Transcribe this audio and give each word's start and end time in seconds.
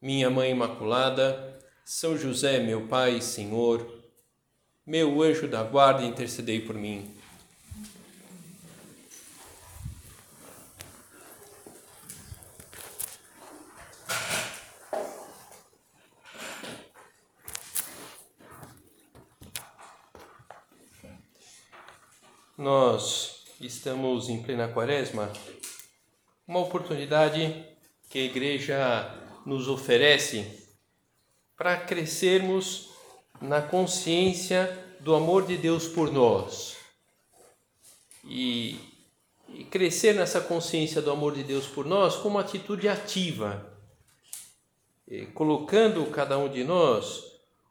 minha 0.00 0.30
Mãe 0.30 0.50
Imaculada, 0.50 1.58
São 1.84 2.16
José, 2.16 2.58
meu 2.58 2.86
Pai 2.86 3.18
e 3.18 3.22
Senhor, 3.22 3.86
meu 4.86 5.20
anjo 5.22 5.46
da 5.46 5.62
guarda, 5.62 6.02
intercedei 6.02 6.60
por 6.60 6.74
mim. 6.74 7.14
Nós 22.56 23.44
estamos 23.60 24.28
em 24.28 24.42
plena 24.42 24.68
quaresma, 24.68 25.32
uma 26.46 26.60
oportunidade 26.60 27.64
que 28.10 28.18
a 28.18 28.22
igreja 28.22 29.29
nos 29.44 29.68
oferece 29.68 30.68
para 31.56 31.76
crescermos 31.76 32.90
na 33.40 33.62
consciência 33.62 34.96
do 35.00 35.14
amor 35.14 35.46
de 35.46 35.56
Deus 35.56 35.86
por 35.86 36.12
nós. 36.12 36.76
E, 38.24 38.78
e, 39.48 39.64
crescer 39.64 40.14
nessa 40.14 40.40
consciência 40.40 41.00
do 41.00 41.10
amor 41.10 41.34
de 41.34 41.42
Deus 41.42 41.66
por 41.66 41.86
nós 41.86 42.16
com 42.16 42.28
uma 42.28 42.42
atitude 42.42 42.88
ativa, 42.88 43.78
colocando 45.34 46.04
cada 46.06 46.38
um 46.38 46.48
de 46.48 46.62
nós 46.62 47.24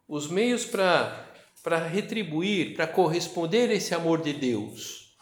os 0.08 0.28
meios 0.28 0.64
para 0.64 1.28
para 1.62 1.76
retribuir, 1.76 2.74
para 2.74 2.86
corresponder 2.86 3.68
a 3.68 3.74
esse 3.74 3.94
amor 3.94 4.22
de 4.22 4.32
Deus. 4.32 5.14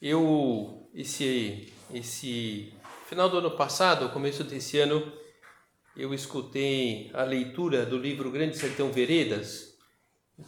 Eu 0.00 0.88
esse 0.94 1.72
esse 1.92 2.72
Final 3.12 3.28
do 3.28 3.36
ano 3.36 3.50
passado, 3.50 4.08
começo 4.08 4.42
desse 4.42 4.78
ano, 4.78 5.12
eu 5.94 6.14
escutei 6.14 7.10
a 7.12 7.22
leitura 7.24 7.84
do 7.84 7.98
livro 7.98 8.30
Grande 8.30 8.56
Sertão 8.56 8.90
Veredas. 8.90 9.76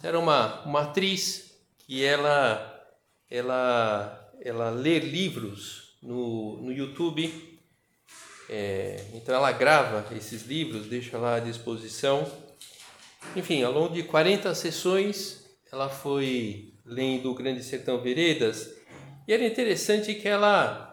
Era 0.01 0.17
uma, 0.17 0.63
uma 0.63 0.81
atriz 0.81 1.59
que 1.77 2.03
ela, 2.03 2.83
ela, 3.29 4.31
ela 4.41 4.71
lê 4.71 4.97
livros 4.97 5.95
no, 6.01 6.59
no 6.59 6.71
YouTube. 6.71 7.59
É, 8.49 9.09
então 9.13 9.35
ela 9.35 9.51
grava 9.51 10.03
esses 10.15 10.41
livros, 10.47 10.87
deixa 10.87 11.19
lá 11.19 11.35
à 11.35 11.39
disposição. 11.39 12.27
Enfim, 13.35 13.61
ao 13.61 13.71
longo 13.71 13.93
de 13.93 14.01
40 14.01 14.55
sessões, 14.55 15.45
ela 15.71 15.87
foi 15.87 16.73
lendo 16.83 17.29
o 17.29 17.35
Grande 17.35 17.63
Sertão 17.63 18.01
Veredas. 18.01 18.75
E 19.27 19.33
era 19.33 19.45
interessante 19.45 20.15
que 20.15 20.27
ela 20.27 20.84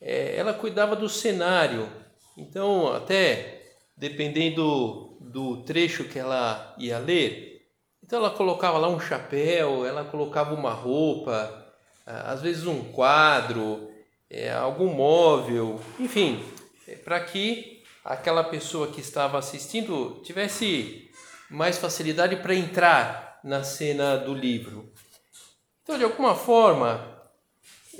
é, 0.00 0.36
ela 0.36 0.52
cuidava 0.54 0.94
do 0.94 1.08
cenário. 1.08 1.88
Então, 2.36 2.92
até 2.94 3.62
dependendo 3.96 5.16
do 5.20 5.62
trecho 5.64 6.04
que 6.04 6.18
ela 6.18 6.74
ia 6.78 6.98
ler, 6.98 7.66
então 8.02 8.20
ela 8.20 8.30
colocava 8.30 8.78
lá 8.78 8.88
um 8.88 9.00
chapéu, 9.00 9.84
ela 9.84 10.04
colocava 10.04 10.54
uma 10.54 10.72
roupa, 10.72 11.66
às 12.06 12.40
vezes 12.40 12.66
um 12.66 12.92
quadro, 12.92 13.90
é, 14.30 14.50
algum 14.52 14.92
móvel, 14.92 15.80
enfim, 15.98 16.42
é, 16.86 16.94
para 16.94 17.20
que 17.20 17.82
aquela 18.04 18.44
pessoa 18.44 18.88
que 18.88 19.00
estava 19.00 19.38
assistindo 19.38 20.20
tivesse 20.22 21.10
mais 21.50 21.76
facilidade 21.76 22.36
para 22.36 22.54
entrar 22.54 23.40
na 23.42 23.62
cena 23.62 24.16
do 24.16 24.32
livro. 24.32 24.92
Então, 25.82 25.98
de 25.98 26.04
alguma 26.04 26.34
forma, 26.34 27.18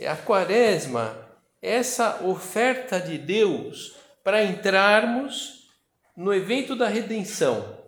a 0.06 0.16
quaresma 0.16 1.27
essa 1.60 2.24
oferta 2.24 3.00
de 3.00 3.18
Deus 3.18 3.96
para 4.22 4.44
entrarmos 4.44 5.68
no 6.16 6.34
evento 6.34 6.74
da 6.74 6.88
redenção, 6.88 7.78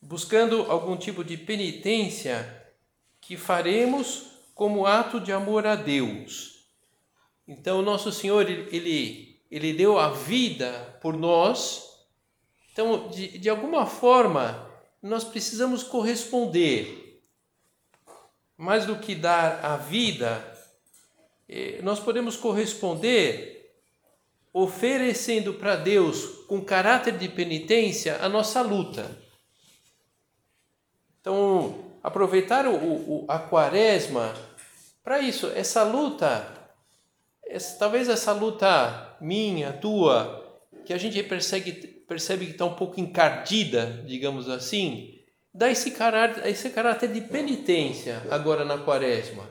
buscando 0.00 0.70
algum 0.70 0.96
tipo 0.96 1.24
de 1.24 1.36
penitência 1.36 2.62
que 3.20 3.36
faremos 3.36 4.32
como 4.54 4.86
ato 4.86 5.18
de 5.20 5.32
amor 5.32 5.66
a 5.66 5.74
Deus. 5.74 6.66
Então, 7.46 7.82
nosso 7.82 8.12
Senhor, 8.12 8.48
ele, 8.48 9.40
ele 9.50 9.72
deu 9.72 9.98
a 9.98 10.10
vida 10.10 10.98
por 11.00 11.16
nós. 11.16 11.82
Então, 12.72 13.08
de, 13.08 13.38
de 13.38 13.48
alguma 13.48 13.86
forma, 13.86 14.70
nós 15.02 15.24
precisamos 15.24 15.82
corresponder. 15.82 17.22
Mais 18.56 18.86
do 18.86 18.98
que 18.98 19.14
dar 19.14 19.64
a 19.64 19.76
vida, 19.76 20.51
nós 21.82 22.00
podemos 22.00 22.36
corresponder 22.36 23.52
oferecendo 24.52 25.54
para 25.54 25.76
Deus, 25.76 26.44
com 26.46 26.60
caráter 26.60 27.16
de 27.16 27.28
penitência, 27.28 28.18
a 28.20 28.28
nossa 28.28 28.60
luta. 28.60 29.10
Então, 31.20 31.92
aproveitar 32.02 32.66
o, 32.66 32.74
o 32.74 33.24
a 33.28 33.38
quaresma 33.38 34.34
para 35.02 35.20
isso, 35.20 35.50
essa 35.54 35.82
luta, 35.82 36.46
essa, 37.46 37.78
talvez 37.78 38.08
essa 38.08 38.32
luta 38.32 39.16
minha, 39.20 39.72
tua, 39.72 40.60
que 40.84 40.92
a 40.92 40.98
gente 40.98 41.20
percebe, 41.22 41.72
percebe 42.06 42.46
que 42.46 42.52
está 42.52 42.66
um 42.66 42.74
pouco 42.74 43.00
encardida, 43.00 44.04
digamos 44.06 44.48
assim, 44.48 45.18
dá 45.52 45.70
esse 45.70 45.90
caráter, 45.92 46.46
esse 46.46 46.70
caráter 46.70 47.12
de 47.12 47.20
penitência 47.22 48.22
agora 48.30 48.64
na 48.64 48.78
quaresma. 48.78 49.48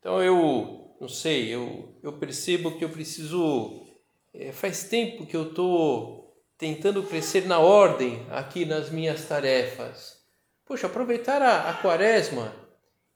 Então 0.00 0.22
eu 0.22 0.96
não 1.00 1.08
sei, 1.08 1.54
eu, 1.54 1.94
eu 2.02 2.12
percebo 2.14 2.76
que 2.76 2.84
eu 2.84 2.90
preciso. 2.90 3.86
É, 4.34 4.52
faz 4.52 4.84
tempo 4.84 5.26
que 5.26 5.36
eu 5.36 5.48
estou 5.48 6.36
tentando 6.56 7.02
crescer 7.02 7.46
na 7.46 7.58
ordem 7.58 8.26
aqui 8.30 8.64
nas 8.64 8.90
minhas 8.90 9.26
tarefas. 9.26 10.18
Poxa, 10.66 10.86
aproveitar 10.86 11.42
a, 11.42 11.70
a 11.70 11.74
quaresma 11.74 12.54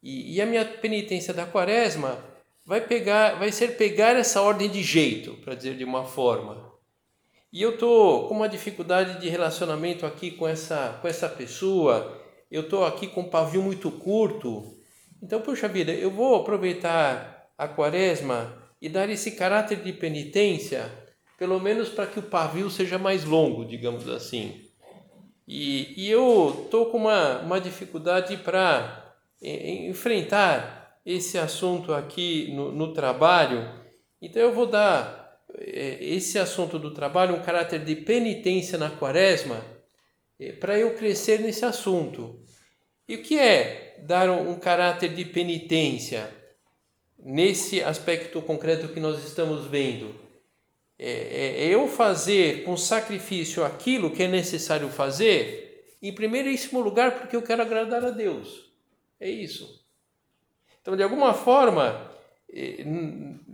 e, 0.03 0.35
e 0.35 0.41
a 0.41 0.47
minha 0.47 0.65
penitência 0.65 1.33
da 1.33 1.47
quaresma 1.47 2.19
vai 2.65 2.81
pegar, 2.81 3.39
vai 3.39 3.53
ser 3.53 3.77
pegar 3.77 4.17
essa 4.17 4.41
ordem 4.41 4.71
de 4.71 4.83
jeito, 4.83 5.35
para 5.43 5.55
dizer 5.55 5.77
de 5.77 5.85
uma 5.85 6.05
forma. 6.05 6.73
E 7.53 7.63
eu 7.63 7.79
tô 7.79 8.27
com 8.29 8.35
uma 8.35 8.49
dificuldade 8.49 9.21
de 9.21 9.29
relacionamento 9.29 10.05
aqui 10.05 10.33
com 10.33 10.49
essa 10.49 10.99
com 11.01 11.07
essa 11.07 11.29
pessoa. 11.29 12.21
Eu 12.51 12.69
tô 12.69 12.85
aqui 12.85 13.07
com 13.07 13.21
um 13.21 13.31
pavio 13.31 13.63
muito 13.63 13.91
curto 13.91 14.75
então, 15.25 15.41
puxa 15.41 15.67
vida, 15.67 15.91
eu 15.91 16.11
vou 16.11 16.37
aproveitar 16.37 17.49
a 17.57 17.67
quaresma 17.67 18.63
e 18.79 18.91
dar 18.91 19.09
esse 19.09 19.31
caráter 19.31 19.83
de 19.83 19.91
penitência, 19.91 20.85
pelo 21.39 21.59
menos 21.59 21.89
para 21.89 22.07
que 22.07 22.19
o 22.19 22.25
pavio 22.25 22.69
seja 22.69 22.99
mais 22.99 23.25
longo, 23.25 23.65
digamos 23.65 24.07
assim. 24.07 24.69
E, 25.49 25.95
e 25.97 26.11
eu 26.11 26.65
estou 26.65 26.91
com 26.91 26.99
uma, 26.99 27.39
uma 27.39 27.59
dificuldade 27.59 28.37
para 28.37 29.17
enfrentar 29.41 30.99
esse 31.07 31.39
assunto 31.39 31.95
aqui 31.95 32.53
no, 32.55 32.71
no 32.71 32.93
trabalho, 32.93 33.67
então 34.21 34.43
eu 34.43 34.53
vou 34.53 34.67
dar 34.67 35.41
é, 35.55 36.05
esse 36.05 36.39
assunto 36.39 36.79
do 36.79 36.93
trabalho 36.93 37.35
um 37.35 37.43
caráter 37.43 37.83
de 37.83 37.97
penitência 37.97 38.77
na 38.77 38.91
quaresma 38.91 39.65
é, 40.39 40.53
para 40.53 40.79
eu 40.79 40.95
crescer 40.95 41.41
nesse 41.41 41.65
assunto. 41.65 42.43
E 43.09 43.15
o 43.15 43.23
que 43.23 43.39
é 43.39 43.84
dar 44.03 44.31
um 44.31 44.59
caráter 44.59 45.15
de 45.15 45.25
penitência 45.25 46.31
nesse 47.19 47.83
aspecto 47.83 48.43
concreto 48.43 48.89
que 48.89 49.01
nós 49.01 49.25
estamos 49.25 49.67
vendo. 49.67 50.15
É, 50.99 51.11
é, 51.11 51.65
é, 51.65 51.75
eu 51.75 51.89
fazer 51.89 52.65
com 52.65 52.77
sacrifício 52.77 53.65
aquilo 53.65 54.11
que 54.11 54.23
é 54.23 54.29
necessário 54.29 54.89
fazer, 54.89 55.97
em 56.01 56.15
primeiríssimo 56.15 56.81
lugar, 56.81 57.19
porque 57.19 57.35
eu 57.35 57.43
quero 57.43 57.63
agradar 57.63 58.05
a 58.05 58.11
Deus. 58.11 58.71
É 59.19 59.29
isso. 59.29 59.83
Então, 60.81 60.97
de 60.97 61.03
alguma 61.03 61.33
forma, 61.33 62.11
é, 62.53 62.85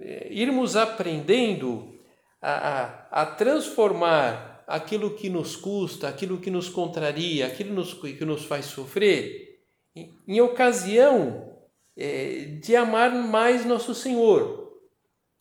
é, 0.00 0.28
irmos 0.30 0.76
aprendendo 0.76 1.94
a, 2.42 2.52
a, 2.52 3.22
a 3.22 3.26
transformar 3.26 4.64
aquilo 4.66 5.16
que 5.16 5.28
nos 5.28 5.56
custa, 5.56 6.08
aquilo 6.08 6.38
que 6.38 6.50
nos 6.50 6.68
contraria, 6.68 7.46
aquilo 7.46 7.72
nos, 7.72 7.94
que 7.94 8.24
nos 8.24 8.44
faz 8.44 8.66
sofrer, 8.66 9.49
em 9.94 10.40
ocasião 10.40 11.56
é, 11.96 12.58
de 12.62 12.76
amar 12.76 13.12
mais 13.12 13.64
nosso 13.64 13.94
Senhor. 13.94 14.58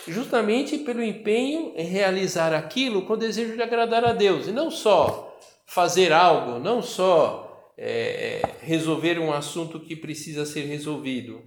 justamente 0.07 0.78
pelo 0.80 1.04
empenho 1.04 1.74
em 1.75 1.86
realizar 1.86 2.54
aquilo 2.54 3.06
com 3.06 3.13
o 3.13 3.18
desejo 3.18 3.56
de 3.56 3.62
agradar 3.62 4.06
a 4.06 4.13
Deus, 4.13 4.48
e 4.48 4.51
não 4.51 4.72
só 4.72 5.38
fazer 5.66 6.12
algo, 6.12 6.60
não 6.60 6.81
só 6.81 7.74
é, 7.78 8.42
resolver 8.62 9.19
um 9.19 9.31
assunto 9.31 9.80
que 9.80 9.96
precisa 9.96 10.46
ser 10.46 10.63
resolvido. 10.66 11.44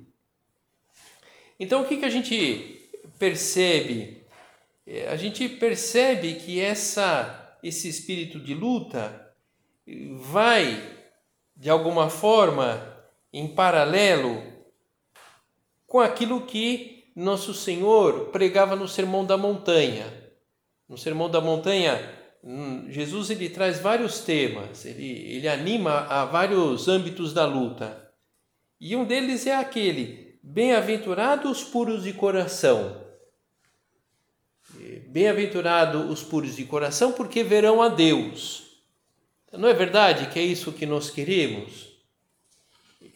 Então, 1.58 1.82
o 1.82 1.84
que, 1.84 1.96
que 1.96 2.04
a 2.04 2.10
gente 2.10 2.90
percebe? 3.19 4.22
É, 4.87 5.08
a 5.08 5.16
gente 5.16 5.49
percebe 5.49 6.34
que 6.34 6.60
essa, 6.60 7.56
esse 7.62 7.88
espírito 7.88 8.38
de 8.38 8.54
luta 8.54 9.32
vai, 10.16 10.82
de 11.56 11.70
alguma 11.70 12.08
forma, 12.10 12.91
em 13.32 13.49
paralelo 13.49 14.43
com 15.87 16.00
aquilo 16.00 16.43
que 16.43 17.12
nosso 17.14 17.52
Senhor 17.52 18.31
pregava 18.31 18.75
no 18.75 18.88
Sermão 18.88 19.25
da 19.25 19.37
Montanha. 19.37 20.06
No 20.88 20.96
Sermão 20.96 21.31
da 21.31 21.40
Montanha, 21.40 22.00
hum, 22.43 22.87
Jesus 22.88 23.31
ele 23.31 23.49
traz 23.49 23.79
vários 23.79 24.20
temas, 24.20 24.84
ele, 24.84 25.06
ele 25.06 25.49
anima 25.49 26.06
a 26.08 26.25
vários 26.25 26.88
âmbitos 26.88 27.32
da 27.32 27.44
luta. 27.44 28.11
E 28.81 28.96
um 28.96 29.05
deles 29.05 29.46
é 29.46 29.55
aquele: 29.55 30.38
bem-aventurados 30.43 31.58
os 31.58 31.64
puros 31.64 32.05
de 32.05 32.12
coração. 32.12 33.00
Bem-aventurados 35.08 36.11
os 36.11 36.23
puros 36.23 36.56
de 36.56 36.64
coração, 36.64 37.12
porque 37.12 37.44
verão 37.44 37.82
a 37.82 37.88
Deus. 37.88 38.62
Não 39.52 39.69
é 39.69 39.75
verdade 39.75 40.31
que 40.31 40.38
é 40.38 40.43
isso 40.43 40.73
que 40.73 40.87
nós 40.87 41.11
queremos? 41.11 41.91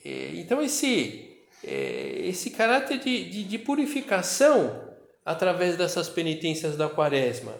É, 0.08 0.30
então, 0.36 0.62
esse, 0.62 1.36
é, 1.64 2.20
esse 2.28 2.50
caráter 2.50 3.00
de, 3.00 3.28
de, 3.28 3.42
de 3.42 3.58
purificação 3.58 4.88
através 5.24 5.76
dessas 5.76 6.08
penitências 6.08 6.76
da 6.76 6.88
quaresma. 6.88 7.52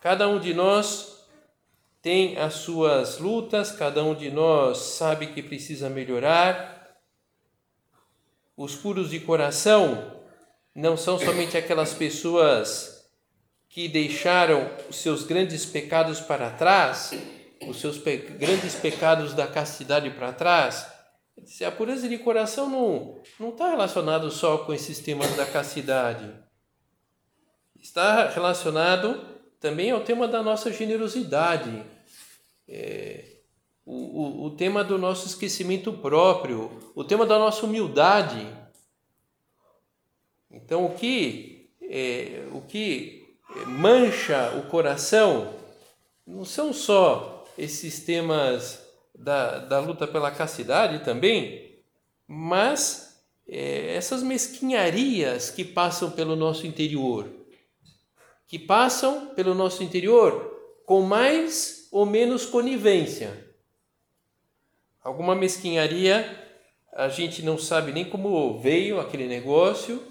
Cada 0.00 0.28
um 0.28 0.40
de 0.40 0.52
nós 0.52 1.24
tem 2.02 2.36
as 2.38 2.54
suas 2.54 3.18
lutas, 3.18 3.70
cada 3.70 4.02
um 4.02 4.16
de 4.16 4.32
nós 4.32 4.78
sabe 4.78 5.28
que 5.28 5.44
precisa 5.44 5.88
melhorar. 5.88 6.98
Os 8.56 8.74
puros 8.74 9.10
de 9.10 9.20
coração 9.20 10.20
não 10.74 10.96
são 10.96 11.20
somente 11.20 11.56
aquelas 11.56 11.94
pessoas 11.94 13.08
que 13.68 13.86
deixaram 13.86 14.68
os 14.90 14.96
seus 14.96 15.22
grandes 15.22 15.64
pecados 15.64 16.18
para 16.18 16.50
trás, 16.50 17.12
os 17.66 17.80
seus 17.80 17.98
pe 17.98 18.16
grandes 18.16 18.74
pecados 18.74 19.34
da 19.34 19.46
castidade 19.46 20.10
para 20.10 20.32
trás, 20.32 20.86
a 21.64 21.70
pureza 21.70 22.08
de 22.08 22.18
coração 22.18 22.68
não 22.68 23.22
não 23.38 23.50
está 23.50 23.70
relacionado 23.70 24.30
só 24.30 24.58
com 24.58 24.72
esses 24.72 25.00
temas 25.00 25.34
da 25.36 25.46
castidade, 25.46 26.32
está 27.80 28.28
relacionado 28.28 29.38
também 29.60 29.90
ao 29.90 30.00
tema 30.00 30.28
da 30.28 30.42
nossa 30.42 30.72
generosidade, 30.72 31.84
é, 32.68 33.38
o, 33.84 33.94
o, 33.94 34.44
o 34.44 34.50
tema 34.50 34.84
do 34.84 34.98
nosso 34.98 35.26
esquecimento 35.26 35.92
próprio, 35.92 36.92
o 36.94 37.02
tema 37.02 37.24
da 37.24 37.38
nossa 37.38 37.64
humildade. 37.64 38.46
Então 40.50 40.84
o 40.86 40.94
que 40.94 41.70
é, 41.82 42.46
o 42.52 42.60
que 42.60 43.36
mancha 43.66 44.52
o 44.58 44.68
coração 44.68 45.54
não 46.26 46.44
são 46.44 46.72
só 46.72 47.37
esses 47.58 48.00
temas 48.00 48.80
da, 49.14 49.58
da 49.58 49.80
luta 49.80 50.06
pela 50.06 50.30
castidade 50.30 51.04
também, 51.04 51.82
mas 52.26 53.22
é, 53.46 53.94
essas 53.94 54.22
mesquinharias 54.22 55.50
que 55.50 55.64
passam 55.64 56.10
pelo 56.10 56.36
nosso 56.36 56.66
interior, 56.66 57.28
que 58.46 58.58
passam 58.58 59.34
pelo 59.34 59.54
nosso 59.54 59.82
interior 59.82 60.56
com 60.86 61.02
mais 61.02 61.88
ou 61.90 62.06
menos 62.06 62.46
conivência. 62.46 63.46
Alguma 65.02 65.34
mesquinharia, 65.34 66.46
a 66.92 67.08
gente 67.08 67.42
não 67.42 67.58
sabe 67.58 67.92
nem 67.92 68.04
como 68.04 68.58
veio 68.60 69.00
aquele 69.00 69.26
negócio, 69.26 70.02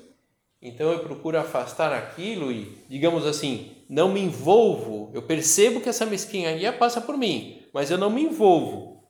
então 0.61 0.91
eu 0.91 0.99
procuro 0.99 1.37
afastar 1.39 1.93
aquilo 1.93 2.51
e, 2.51 2.83
digamos 2.89 3.25
assim, 3.25 3.75
não 3.87 4.11
me 4.11 4.21
envolvo. 4.21 5.11
Eu 5.13 5.21
percebo 5.21 5.79
que 5.79 5.89
essa 5.89 6.05
mesquinharia 6.05 6.73
passa 6.73 6.99
por 6.99 7.17
mim, 7.17 7.63
mas 7.73 7.91
eu 7.91 7.97
não 7.97 8.09
me 8.09 8.23
envolvo. 8.23 9.07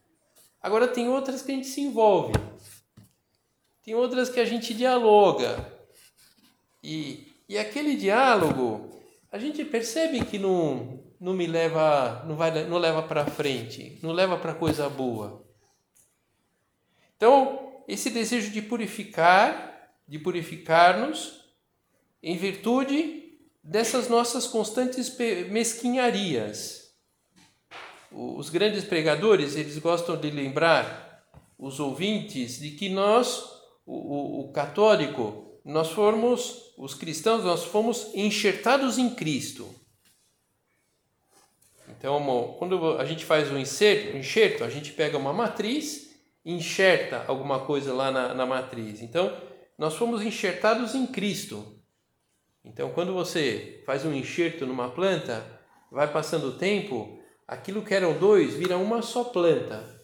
Agora 0.61 0.87
tem 0.87 1.07
outras 1.07 1.41
que 1.41 1.51
a 1.51 1.55
gente 1.55 1.67
se 1.67 1.81
envolve. 1.81 2.33
Tem 3.83 3.95
outras 3.95 4.29
que 4.29 4.39
a 4.39 4.45
gente 4.45 4.73
dialoga. 4.73 5.73
E, 6.83 7.33
e 7.47 7.57
aquele 7.57 7.95
diálogo, 7.95 8.89
a 9.31 9.39
gente 9.39 9.63
percebe 9.63 10.25
que 10.25 10.37
não, 10.37 11.01
não 11.19 11.33
me 11.33 11.47
leva, 11.47 12.23
não 12.27 12.35
vai, 12.35 12.65
não 12.65 12.77
leva 12.77 13.01
para 13.03 13.25
frente, 13.25 13.97
não 14.03 14.11
leva 14.11 14.37
para 14.37 14.53
coisa 14.53 14.89
boa. 14.89 15.45
Então, 17.15 17.81
esse 17.87 18.09
desejo 18.09 18.51
de 18.51 18.61
purificar, 18.61 19.76
de 20.07 20.17
purificar-nos 20.17 21.41
em 22.23 22.37
virtude 22.37 23.39
dessas 23.63 24.07
nossas 24.07 24.47
constantes 24.47 25.15
mesquinharias. 25.49 26.91
Os 28.11 28.49
grandes 28.49 28.85
pregadores, 28.85 29.55
eles 29.55 29.77
gostam 29.77 30.15
de 30.15 30.29
lembrar 30.29 31.25
os 31.57 31.79
ouvintes 31.79 32.59
de 32.59 32.71
que 32.71 32.87
nós, 32.87 33.43
o, 33.85 33.93
o, 33.93 34.41
o 34.41 34.51
católico, 34.53 35.59
nós 35.65 35.91
fomos, 35.91 36.73
os 36.77 36.93
cristãos, 36.93 37.43
nós 37.43 37.65
fomos 37.65 38.09
enxertados 38.15 38.97
em 38.97 39.09
Cristo. 39.13 39.69
Então, 41.89 42.55
quando 42.57 42.97
a 42.97 43.05
gente 43.05 43.25
faz 43.25 43.51
um 43.51 43.57
enxerto, 43.57 44.15
um 44.15 44.19
enxerto 44.19 44.63
a 44.63 44.69
gente 44.69 44.93
pega 44.93 45.17
uma 45.17 45.33
matriz, 45.33 46.15
enxerta 46.45 47.25
alguma 47.27 47.59
coisa 47.65 47.93
lá 47.93 48.11
na, 48.11 48.33
na 48.33 48.45
matriz. 48.45 49.01
Então, 49.01 49.35
nós 49.77 49.95
fomos 49.95 50.21
enxertados 50.21 50.95
em 50.95 51.05
Cristo. 51.05 51.79
Então, 52.63 52.89
quando 52.91 53.13
você 53.13 53.81
faz 53.85 54.03
um 54.05 54.13
enxerto 54.13 54.65
numa 54.65 54.89
planta, 54.89 55.45
vai 55.91 56.11
passando 56.11 56.47
o 56.47 56.57
tempo, 56.57 57.19
aquilo 57.47 57.83
que 57.83 57.93
eram 57.93 58.17
dois 58.17 58.55
vira 58.55 58.77
uma 58.77 59.01
só 59.01 59.23
planta. 59.23 59.95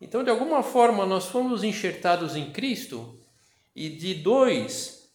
Então, 0.00 0.22
de 0.22 0.30
alguma 0.30 0.62
forma, 0.62 1.06
nós 1.06 1.26
fomos 1.26 1.64
enxertados 1.64 2.36
em 2.36 2.50
Cristo 2.52 3.18
e 3.74 3.88
de 3.88 4.14
dois 4.14 5.10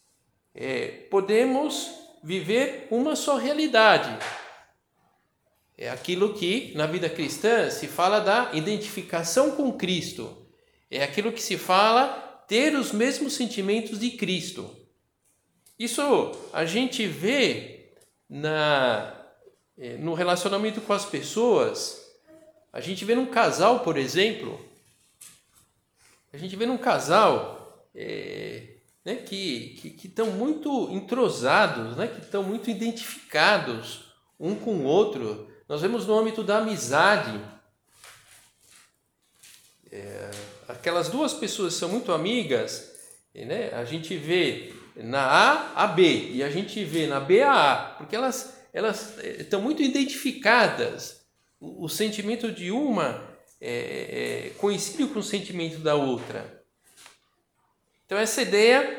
é, 0.56 1.07
podemos 1.12 1.92
viver 2.24 2.88
uma 2.90 3.16
só 3.16 3.38
realidade. 3.38 4.18
É 5.77 5.89
aquilo 5.89 6.34
que 6.34 6.74
na 6.75 6.86
vida 6.86 7.10
cristã 7.10 7.70
se 7.70 7.88
fala 7.88 8.20
da 8.20 8.50
identificação 8.53 9.51
com 9.51 9.72
Cristo. 9.74 10.48
É 10.89 11.03
aquilo 11.03 11.32
que 11.32 11.41
se 11.41 11.58
fala 11.58 12.28
ter 12.50 12.75
os 12.75 12.91
mesmos 12.91 13.34
sentimentos 13.34 14.00
de 14.00 14.10
Cristo. 14.12 14.75
Isso 15.77 16.01
a 16.51 16.65
gente 16.65 17.06
vê 17.06 17.94
na, 18.27 19.15
eh, 19.77 19.98
no 19.98 20.15
relacionamento 20.15 20.82
com 20.82 20.91
as 20.91 21.06
pessoas. 21.06 22.12
A 22.74 22.82
gente 22.82 23.06
vê 23.06 23.13
num 23.13 23.27
casal, 23.27 23.82
por 23.82 23.96
exemplo, 23.98 24.60
a 26.34 26.38
gente 26.38 26.56
vê 26.56 26.65
num 26.65 26.77
casal 26.77 27.88
é, 27.94 28.77
né, 29.06 29.15
que 29.15 29.96
estão 30.03 30.32
muito 30.32 30.89
entrosados, 30.91 31.96
né, 31.96 32.08
que 32.08 32.20
estão 32.20 32.41
muito 32.41 32.70
identificados 32.70 34.06
um 34.39 34.56
com 34.56 34.77
o 34.77 34.84
outro. 34.84 35.48
Nós 35.68 35.82
vemos 35.82 36.08
no 36.08 36.18
âmbito 36.18 36.44
da 36.44 36.58
amizade. 36.58 37.39
É, 39.91 40.32
aquelas 40.79 41.09
duas 41.09 41.33
pessoas 41.33 41.74
são 41.74 41.89
muito 41.89 42.12
amigas, 42.13 42.89
né, 43.36 43.69
a 43.74 43.83
gente 43.83 44.15
vê 44.15 44.74
na 44.95 45.21
A 45.21 45.83
a 45.83 45.88
B 45.88 46.31
e 46.31 46.41
a 46.41 46.50
gente 46.50 46.83
vê 46.83 47.05
na 47.05 47.19
B 47.19 47.41
a 47.41 47.74
A, 47.74 47.75
porque 47.95 48.15
elas, 48.15 48.57
elas 48.74 49.17
eh, 49.19 49.41
estão 49.41 49.62
muito 49.62 49.83
identificadas. 49.83 51.19
O, 51.59 51.86
o 51.86 51.89
sentimento 51.89 52.51
de 52.51 52.71
uma 52.71 53.21
é, 53.59 54.48
é, 54.48 54.50
coincide 54.57 55.05
com 55.07 55.19
o 55.19 55.24
sentimento 55.24 55.79
da 55.79 55.95
outra. 55.95 56.63
Então, 58.05 58.17
essa 58.17 58.41
ideia 58.41 58.98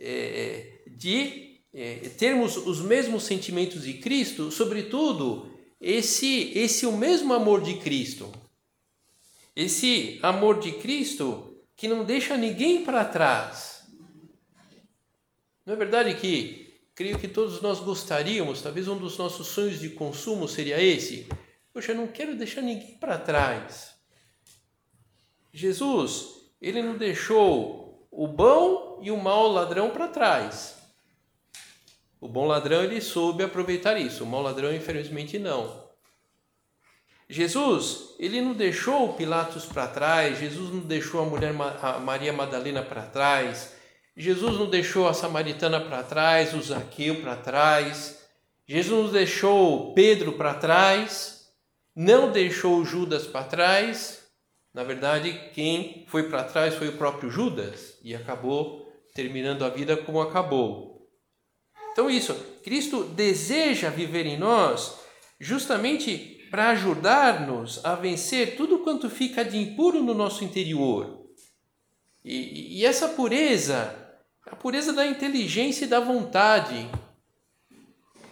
é, 0.00 0.80
de 0.86 1.60
termos 2.18 2.56
os 2.56 2.80
mesmos 2.80 3.22
sentimentos 3.24 3.84
de 3.84 3.94
Cristo, 3.94 4.50
sobretudo 4.50 5.50
esse, 5.80 6.52
esse 6.54 6.84
o 6.86 6.92
mesmo 6.92 7.32
amor 7.32 7.62
de 7.62 7.74
Cristo. 7.74 8.30
Esse 9.54 10.18
amor 10.22 10.60
de 10.60 10.72
Cristo 10.72 11.62
que 11.76 11.88
não 11.88 12.04
deixa 12.04 12.36
ninguém 12.36 12.84
para 12.84 13.04
trás 13.04 13.72
não 15.64 15.74
é 15.74 15.76
verdade 15.76 16.14
que 16.16 16.76
creio 16.92 17.18
que 17.18 17.28
todos 17.28 17.62
nós 17.62 17.78
gostaríamos, 17.78 18.60
talvez 18.60 18.88
um 18.88 18.98
dos 18.98 19.16
nossos 19.16 19.46
sonhos 19.46 19.78
de 19.78 19.90
consumo 19.90 20.48
seria 20.48 20.82
esse? 20.82 21.28
Poxa, 21.72 21.92
eu 21.92 21.96
não 21.96 22.08
quero 22.08 22.36
deixar 22.36 22.62
ninguém 22.62 22.98
para 22.98 23.16
trás. 23.16 23.94
Jesus, 25.52 26.50
ele 26.60 26.82
não 26.82 26.96
deixou 26.96 28.08
o 28.10 28.26
bom 28.26 29.00
e 29.02 29.10
o 29.12 29.16
mau 29.16 29.46
ladrão 29.46 29.90
para 29.90 30.08
trás. 30.08 30.76
O 32.20 32.26
bom 32.26 32.44
ladrão 32.44 32.82
ele 32.82 33.00
soube 33.00 33.44
aproveitar 33.44 33.96
isso, 34.00 34.24
o 34.24 34.26
mau 34.26 34.42
ladrão 34.42 34.74
infelizmente 34.74 35.38
não. 35.38 35.91
Jesus, 37.32 38.14
ele 38.18 38.42
não 38.42 38.52
deixou 38.52 39.14
Pilatos 39.14 39.64
para 39.64 39.88
trás, 39.88 40.38
Jesus 40.38 40.70
não 40.70 40.80
deixou 40.80 41.22
a 41.22 41.24
mulher 41.24 41.54
a 41.80 41.98
Maria 41.98 42.30
Madalena 42.30 42.82
para 42.82 43.06
trás, 43.06 43.72
Jesus 44.14 44.58
não 44.58 44.68
deixou 44.68 45.08
a 45.08 45.14
samaritana 45.14 45.80
para 45.80 46.02
trás, 46.02 46.52
o 46.52 46.60
Zaqueu 46.60 47.22
para 47.22 47.34
trás, 47.36 48.22
Jesus 48.68 49.04
não 49.04 49.10
deixou 49.10 49.94
Pedro 49.94 50.34
para 50.34 50.52
trás, 50.52 51.46
não 51.96 52.30
deixou 52.30 52.84
Judas 52.84 53.26
para 53.26 53.46
trás. 53.46 54.24
Na 54.74 54.84
verdade, 54.84 55.32
quem 55.54 56.04
foi 56.08 56.24
para 56.24 56.44
trás 56.44 56.74
foi 56.74 56.88
o 56.88 56.98
próprio 56.98 57.30
Judas 57.30 57.96
e 58.02 58.14
acabou 58.14 58.86
terminando 59.14 59.64
a 59.64 59.70
vida 59.70 59.96
como 59.96 60.20
acabou. 60.20 61.08
Então, 61.92 62.10
isso, 62.10 62.34
Cristo 62.62 63.04
deseja 63.04 63.88
viver 63.88 64.26
em 64.26 64.38
nós 64.38 65.00
justamente 65.42 66.31
para 66.52 66.68
ajudar-nos 66.68 67.82
a 67.82 67.94
vencer 67.94 68.56
tudo 68.58 68.80
quanto 68.80 69.08
fica 69.08 69.42
de 69.42 69.56
impuro 69.56 70.02
no 70.02 70.12
nosso 70.12 70.44
interior. 70.44 71.26
E, 72.22 72.78
e 72.78 72.84
essa 72.84 73.08
pureza, 73.08 74.20
a 74.44 74.54
pureza 74.54 74.92
da 74.92 75.06
inteligência 75.06 75.86
e 75.86 75.88
da 75.88 75.98
vontade, 75.98 76.90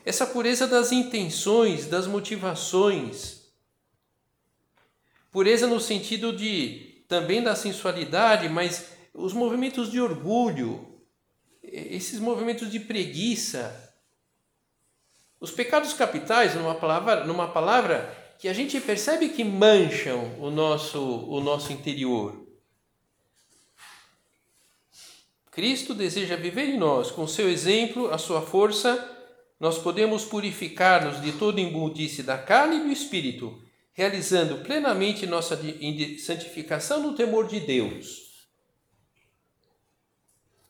essa 0.04 0.26
pureza 0.26 0.66
das 0.66 0.92
intenções, 0.92 1.86
das 1.86 2.06
motivações, 2.06 3.46
pureza 5.32 5.66
no 5.66 5.80
sentido 5.80 6.36
de 6.36 7.02
também 7.08 7.42
da 7.42 7.56
sensualidade, 7.56 8.50
mas 8.50 8.88
os 9.14 9.32
movimentos 9.32 9.90
de 9.90 9.98
orgulho, 9.98 11.00
esses 11.62 12.20
movimentos 12.20 12.70
de 12.70 12.80
preguiça, 12.80 13.89
os 15.40 15.50
pecados 15.50 15.94
capitais, 15.94 16.54
numa 16.54 16.74
palavra, 16.74 17.24
numa 17.24 17.48
palavra 17.48 18.14
que 18.38 18.48
a 18.48 18.52
gente 18.52 18.80
percebe 18.80 19.30
que 19.30 19.42
mancham 19.42 20.38
o 20.38 20.50
nosso, 20.50 21.00
o 21.00 21.40
nosso 21.40 21.72
interior. 21.72 22.46
Cristo 25.50 25.94
deseja 25.94 26.36
viver 26.36 26.68
em 26.68 26.78
nós, 26.78 27.10
com 27.10 27.26
seu 27.26 27.48
exemplo, 27.48 28.12
a 28.12 28.18
sua 28.18 28.40
força, 28.40 29.16
nós 29.58 29.78
podemos 29.78 30.24
purificar-nos 30.24 31.20
de 31.20 31.32
toda 31.32 31.60
imundície 31.60 32.22
da 32.22 32.38
carne 32.38 32.76
e 32.76 32.80
do 32.84 32.92
espírito, 32.92 33.62
realizando 33.92 34.58
plenamente 34.58 35.26
nossa 35.26 35.58
santificação 36.18 37.02
no 37.02 37.14
temor 37.14 37.46
de 37.46 37.60
Deus. 37.60 38.46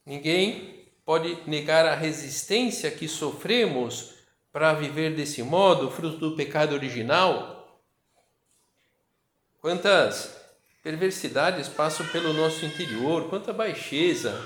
Ninguém 0.05 0.89
pode 1.05 1.39
negar 1.49 1.87
a 1.87 1.95
resistência 1.95 2.91
que 2.91 3.07
sofremos 3.07 4.20
para 4.52 4.73
viver 4.75 5.14
desse 5.14 5.42
modo, 5.42 5.90
fruto 5.90 6.16
do 6.16 6.37
pecado 6.37 6.75
original? 6.75 7.83
Quantas 9.61 10.37
perversidades 10.83 11.69
passam 11.69 12.07
pelo 12.09 12.33
nosso 12.33 12.64
interior, 12.64 13.28
quanta 13.28 13.52
baixeza 13.52 14.40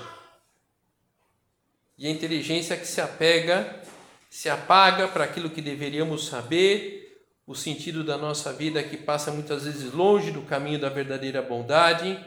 e 1.97 2.07
a 2.07 2.11
inteligência 2.11 2.75
que 2.75 2.85
se 2.85 2.99
apega, 2.99 3.81
se 4.29 4.49
apaga 4.49 5.07
para 5.07 5.23
aquilo 5.23 5.49
que 5.49 5.61
deveríamos 5.61 6.27
saber, 6.27 7.23
o 7.47 7.55
sentido 7.55 8.03
da 8.03 8.17
nossa 8.17 8.51
vida 8.51 8.83
que 8.83 8.97
passa 8.97 9.31
muitas 9.31 9.63
vezes 9.63 9.93
longe 9.93 10.31
do 10.31 10.41
caminho 10.41 10.79
da 10.79 10.89
verdadeira 10.89 11.41
bondade, 11.41 12.19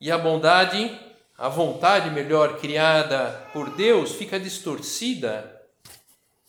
e 0.00 0.10
a 0.10 0.18
bondade, 0.18 0.98
a 1.36 1.48
vontade 1.48 2.10
melhor 2.10 2.58
criada 2.58 3.48
por 3.52 3.70
Deus, 3.76 4.12
fica 4.12 4.40
distorcida 4.40 5.59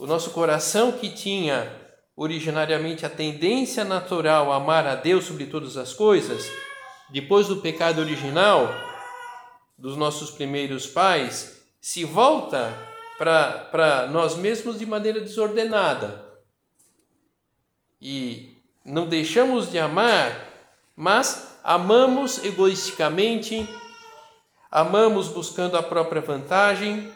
o 0.01 0.07
nosso 0.07 0.31
coração 0.31 0.93
que 0.93 1.11
tinha 1.11 1.71
originariamente 2.15 3.05
a 3.05 3.09
tendência 3.09 3.83
natural 3.83 4.51
a 4.51 4.55
amar 4.55 4.87
a 4.87 4.95
Deus 4.95 5.25
sobre 5.25 5.45
todas 5.45 5.77
as 5.77 5.93
coisas, 5.93 6.51
depois 7.11 7.47
do 7.47 7.57
pecado 7.57 8.01
original 8.01 8.67
dos 9.77 9.95
nossos 9.95 10.31
primeiros 10.31 10.87
pais, 10.87 11.61
se 11.79 12.03
volta 12.03 12.75
para 13.19 14.07
nós 14.11 14.35
mesmos 14.35 14.79
de 14.79 14.87
maneira 14.87 15.21
desordenada. 15.21 16.25
E 18.01 18.57
não 18.83 19.05
deixamos 19.05 19.69
de 19.69 19.77
amar, 19.77 20.49
mas 20.95 21.59
amamos 21.63 22.43
egoisticamente, 22.43 23.69
amamos 24.71 25.27
buscando 25.27 25.77
a 25.77 25.83
própria 25.83 26.21
vantagem, 26.21 27.13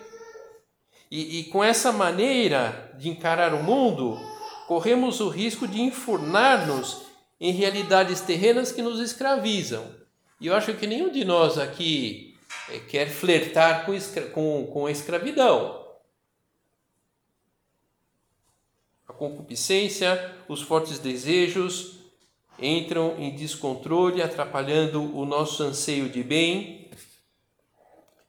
e, 1.10 1.40
e 1.40 1.44
com 1.46 1.64
essa 1.64 1.92
maneira 1.92 2.94
de 2.98 3.10
encarar 3.10 3.54
o 3.54 3.64
mundo, 3.64 4.20
corremos 4.68 5.20
o 5.20 5.30
risco 5.30 5.68
de 5.68 5.82
enfurnar-nos 5.82 7.04
em 7.40 7.52
realidades 7.52 8.22
terrenas 8.22 8.72
que 8.72 8.82
nos 8.82 9.00
escravizam. 9.00 9.86
E 10.40 10.48
eu 10.48 10.56
acho 10.56 10.74
que 10.74 10.88
nenhum 10.88 11.12
de 11.12 11.24
nós 11.24 11.58
aqui 11.58 12.36
é, 12.70 12.80
quer 12.80 13.10
flertar 13.10 13.86
com, 13.86 13.98
com, 14.32 14.68
com 14.68 14.86
a 14.86 14.92
escravidão. 14.92 15.86
A 19.08 19.14
concupiscência, 19.14 20.36
os 20.48 20.62
fortes 20.62 21.00
desejos 21.00 22.00
entram 22.60 23.16
em 23.20 23.36
descontrole, 23.36 24.22
atrapalhando 24.22 25.16
o 25.16 25.26
nosso 25.26 25.62
anseio 25.64 26.10
de 26.10 26.24
bem. 26.24 26.90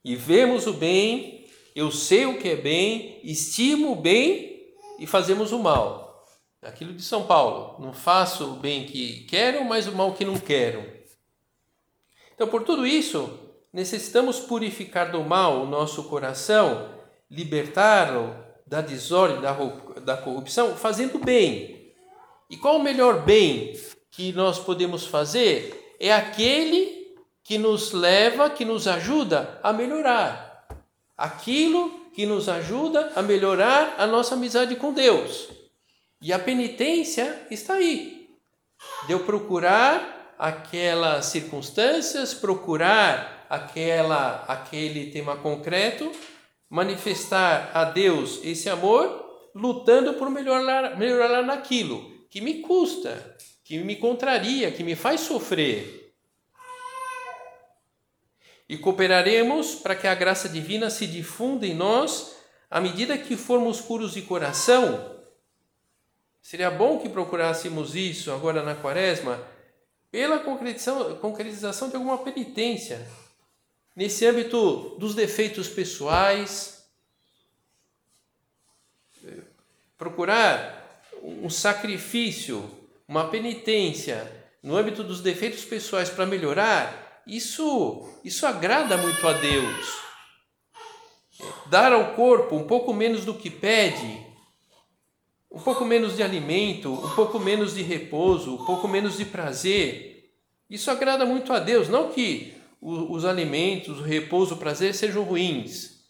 E 0.04 0.14
vemos 0.14 0.66
o 0.66 0.72
bem 0.72 1.35
eu 1.76 1.90
sei 1.90 2.24
o 2.24 2.38
que 2.38 2.48
é 2.48 2.56
bem, 2.56 3.20
estimo 3.22 3.92
o 3.92 3.96
bem 3.96 4.66
e 4.98 5.06
fazemos 5.06 5.52
o 5.52 5.58
mal. 5.58 6.24
Aquilo 6.62 6.94
de 6.94 7.02
São 7.02 7.26
Paulo, 7.26 7.76
não 7.78 7.92
faço 7.92 8.54
o 8.54 8.56
bem 8.56 8.86
que 8.86 9.26
quero, 9.26 9.62
mas 9.62 9.86
o 9.86 9.92
mal 9.92 10.14
que 10.14 10.24
não 10.24 10.38
quero. 10.38 10.82
Então, 12.34 12.48
por 12.48 12.62
tudo 12.62 12.86
isso, 12.86 13.38
necessitamos 13.74 14.40
purificar 14.40 15.12
do 15.12 15.22
mal 15.22 15.60
o 15.60 15.66
nosso 15.66 16.04
coração, 16.04 16.94
libertá-lo 17.30 18.34
da 18.66 18.80
desordem, 18.80 19.42
da 20.02 20.16
corrupção, 20.16 20.74
fazendo 20.76 21.18
bem. 21.18 21.92
E 22.48 22.56
qual 22.56 22.76
o 22.76 22.82
melhor 22.82 23.22
bem 23.22 23.78
que 24.10 24.32
nós 24.32 24.58
podemos 24.58 25.06
fazer? 25.06 25.94
É 26.00 26.10
aquele 26.10 27.14
que 27.44 27.58
nos 27.58 27.92
leva, 27.92 28.48
que 28.48 28.64
nos 28.64 28.88
ajuda 28.88 29.60
a 29.62 29.74
melhorar 29.74 30.45
aquilo 31.16 32.10
que 32.14 32.26
nos 32.26 32.48
ajuda 32.48 33.12
a 33.14 33.22
melhorar 33.22 33.94
a 33.98 34.06
nossa 34.06 34.34
amizade 34.34 34.76
com 34.76 34.92
Deus. 34.92 35.48
E 36.20 36.32
a 36.32 36.38
penitência 36.38 37.46
está 37.50 37.74
aí. 37.74 38.28
De 39.06 39.12
eu 39.12 39.20
procurar 39.20 40.34
aquelas 40.38 41.26
circunstâncias, 41.26 42.34
procurar 42.34 43.46
aquela 43.48 44.44
aquele 44.48 45.10
tema 45.10 45.36
concreto, 45.36 46.10
manifestar 46.68 47.70
a 47.72 47.84
Deus 47.84 48.40
esse 48.42 48.68
amor, 48.68 49.24
lutando 49.54 50.14
por 50.14 50.28
melhorar, 50.28 50.98
melhorar 50.98 51.42
naquilo 51.42 52.04
que 52.28 52.40
me 52.40 52.60
custa, 52.60 53.36
que 53.64 53.78
me 53.78 53.96
contraria, 53.96 54.70
que 54.70 54.82
me 54.82 54.94
faz 54.94 55.20
sofrer 55.22 56.05
e 58.68 58.76
cooperaremos 58.76 59.76
para 59.76 59.94
que 59.94 60.06
a 60.06 60.14
graça 60.14 60.48
divina 60.48 60.90
se 60.90 61.06
difunda 61.06 61.66
em 61.66 61.74
nós 61.74 62.36
à 62.70 62.80
medida 62.80 63.16
que 63.16 63.36
formos 63.36 63.80
puros 63.80 64.12
de 64.12 64.22
coração. 64.22 65.14
Seria 66.42 66.70
bom 66.70 66.98
que 66.98 67.08
procurássemos 67.08 67.94
isso 67.94 68.30
agora 68.30 68.62
na 68.62 68.74
quaresma, 68.74 69.40
pela 70.10 70.38
concretização, 70.38 71.16
concretização 71.16 71.88
de 71.88 71.96
alguma 71.96 72.18
penitência, 72.18 73.06
nesse 73.94 74.26
âmbito 74.26 74.96
dos 74.98 75.14
defeitos 75.14 75.68
pessoais, 75.68 76.86
procurar 79.98 81.02
um 81.22 81.50
sacrifício, 81.50 82.70
uma 83.08 83.28
penitência 83.28 84.30
no 84.62 84.76
âmbito 84.76 85.02
dos 85.02 85.20
defeitos 85.20 85.64
pessoais 85.64 86.10
para 86.10 86.26
melhorar 86.26 87.05
isso, 87.26 88.08
isso 88.22 88.46
agrada 88.46 88.96
muito 88.96 89.26
a 89.26 89.32
Deus. 89.32 89.96
Dar 91.66 91.92
ao 91.92 92.14
corpo 92.14 92.54
um 92.54 92.66
pouco 92.66 92.94
menos 92.94 93.24
do 93.24 93.34
que 93.34 93.50
pede, 93.50 94.24
um 95.50 95.60
pouco 95.60 95.84
menos 95.84 96.14
de 96.14 96.22
alimento, 96.22 96.92
um 96.92 97.14
pouco 97.14 97.38
menos 97.38 97.74
de 97.74 97.82
repouso, 97.82 98.54
um 98.54 98.64
pouco 98.64 98.86
menos 98.86 99.16
de 99.16 99.24
prazer, 99.24 100.30
isso 100.70 100.90
agrada 100.90 101.26
muito 101.26 101.52
a 101.52 101.58
Deus. 101.58 101.88
Não 101.88 102.10
que 102.10 102.54
os 102.80 103.24
alimentos, 103.24 103.98
o 103.98 104.02
repouso, 104.02 104.54
o 104.54 104.58
prazer 104.58 104.94
sejam 104.94 105.24
ruins, 105.24 106.04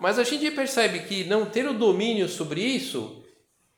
mas 0.00 0.18
a 0.18 0.24
gente 0.24 0.50
percebe 0.50 1.00
que 1.00 1.24
não 1.24 1.44
ter 1.44 1.68
o 1.68 1.74
domínio 1.74 2.28
sobre 2.28 2.62
isso, 2.62 3.22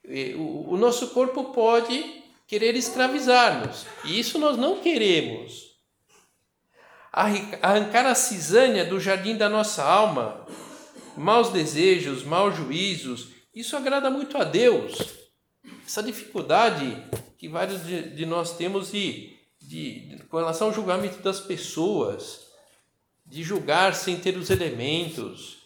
eh, 0.04 0.34
o 0.36 0.76
nosso 0.76 1.08
corpo 1.08 1.52
pode 1.52 2.22
querer 2.46 2.76
escravizar-nos, 2.76 3.86
e 4.04 4.20
isso 4.20 4.38
nós 4.38 4.56
não 4.56 4.78
queremos 4.78 5.73
arrancar 7.14 8.06
a 8.06 8.14
cisânia 8.14 8.85
do 8.85 8.99
jardim 8.99 9.37
da 9.37 9.49
nossa 9.49 9.85
alma, 9.85 10.44
maus 11.16 11.50
desejos, 11.50 12.25
maus 12.25 12.56
juízos, 12.56 13.28
Isso 13.54 13.76
agrada 13.76 14.11
muito 14.11 14.37
a 14.37 14.42
Deus. 14.42 14.99
Essa 15.87 16.02
dificuldade 16.02 16.97
que 17.38 17.49
vários 17.49 17.87
de, 17.87 18.26
nós 18.26 18.56
temos 18.56 18.90
de, 18.90 19.37
de, 19.62 20.18
com 20.28 20.38
relação 20.38 20.66
ao 20.66 20.75
julgamento 20.75 21.23
das 21.23 21.38
pessoas, 21.38 22.40
de 23.25 23.44
julgar 23.44 23.94
sem 23.94 24.18
ter 24.18 24.37
os 24.37 24.50
elementos, 24.50 25.59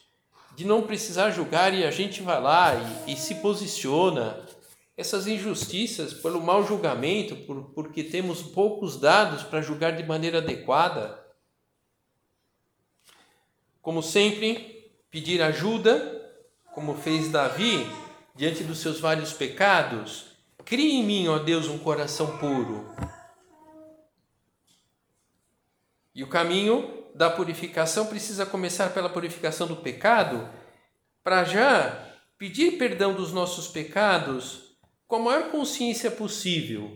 de 0.55 0.67
não 0.67 0.83
precisar 0.83 1.31
julgar 1.31 1.73
e 1.73 1.83
a 1.83 1.91
gente 1.91 2.21
vai 2.21 2.43
lá 2.43 2.75
e, 3.07 3.13
e 3.13 3.17
se 3.17 3.37
posiciona. 3.37 4.47
Essas 4.95 5.27
injustiças 5.27 6.13
pelo 6.13 6.43
mau 6.43 6.67
julgamento, 6.67 7.37
por, 7.47 7.73
porque 7.73 8.05
temos 8.05 8.43
poucos 8.43 9.01
dados 9.01 9.45
para 9.45 9.63
julgar 9.63 9.97
de 9.97 10.03
maneira 10.03 10.39
adequada. 10.39 11.28
Como 13.89 14.03
sempre, 14.03 14.93
pedir 15.11 15.41
ajuda, 15.41 16.31
como 16.75 16.95
fez 16.95 17.33
Davi 17.33 17.91
diante 18.35 18.63
dos 18.63 18.81
seus 18.81 19.01
vários 19.01 19.33
pecados. 19.33 20.27
Crie 20.63 20.97
em 20.97 21.03
mim, 21.03 21.29
ó 21.29 21.39
Deus, 21.39 21.69
um 21.69 21.79
coração 21.79 22.37
puro. 22.37 22.95
E 26.15 26.23
o 26.23 26.27
caminho 26.27 27.07
da 27.15 27.31
purificação 27.31 28.05
precisa 28.05 28.45
começar 28.45 28.93
pela 28.93 29.09
purificação 29.09 29.67
do 29.67 29.77
pecado, 29.77 30.47
para 31.25 31.45
já 31.45 32.13
pedir 32.37 32.73
perdão 32.73 33.15
dos 33.15 33.33
nossos 33.33 33.69
pecados 33.69 34.77
com 35.07 35.17
a 35.17 35.21
maior 35.21 35.51
consciência 35.51 36.11
possível. 36.11 36.95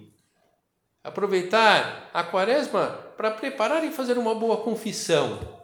Aproveitar 1.02 2.10
a 2.12 2.22
quaresma 2.22 2.88
para 3.16 3.30
preparar 3.30 3.82
e 3.82 3.90
fazer 3.90 4.18
uma 4.18 4.34
boa 4.34 4.58
confissão. 4.58 5.61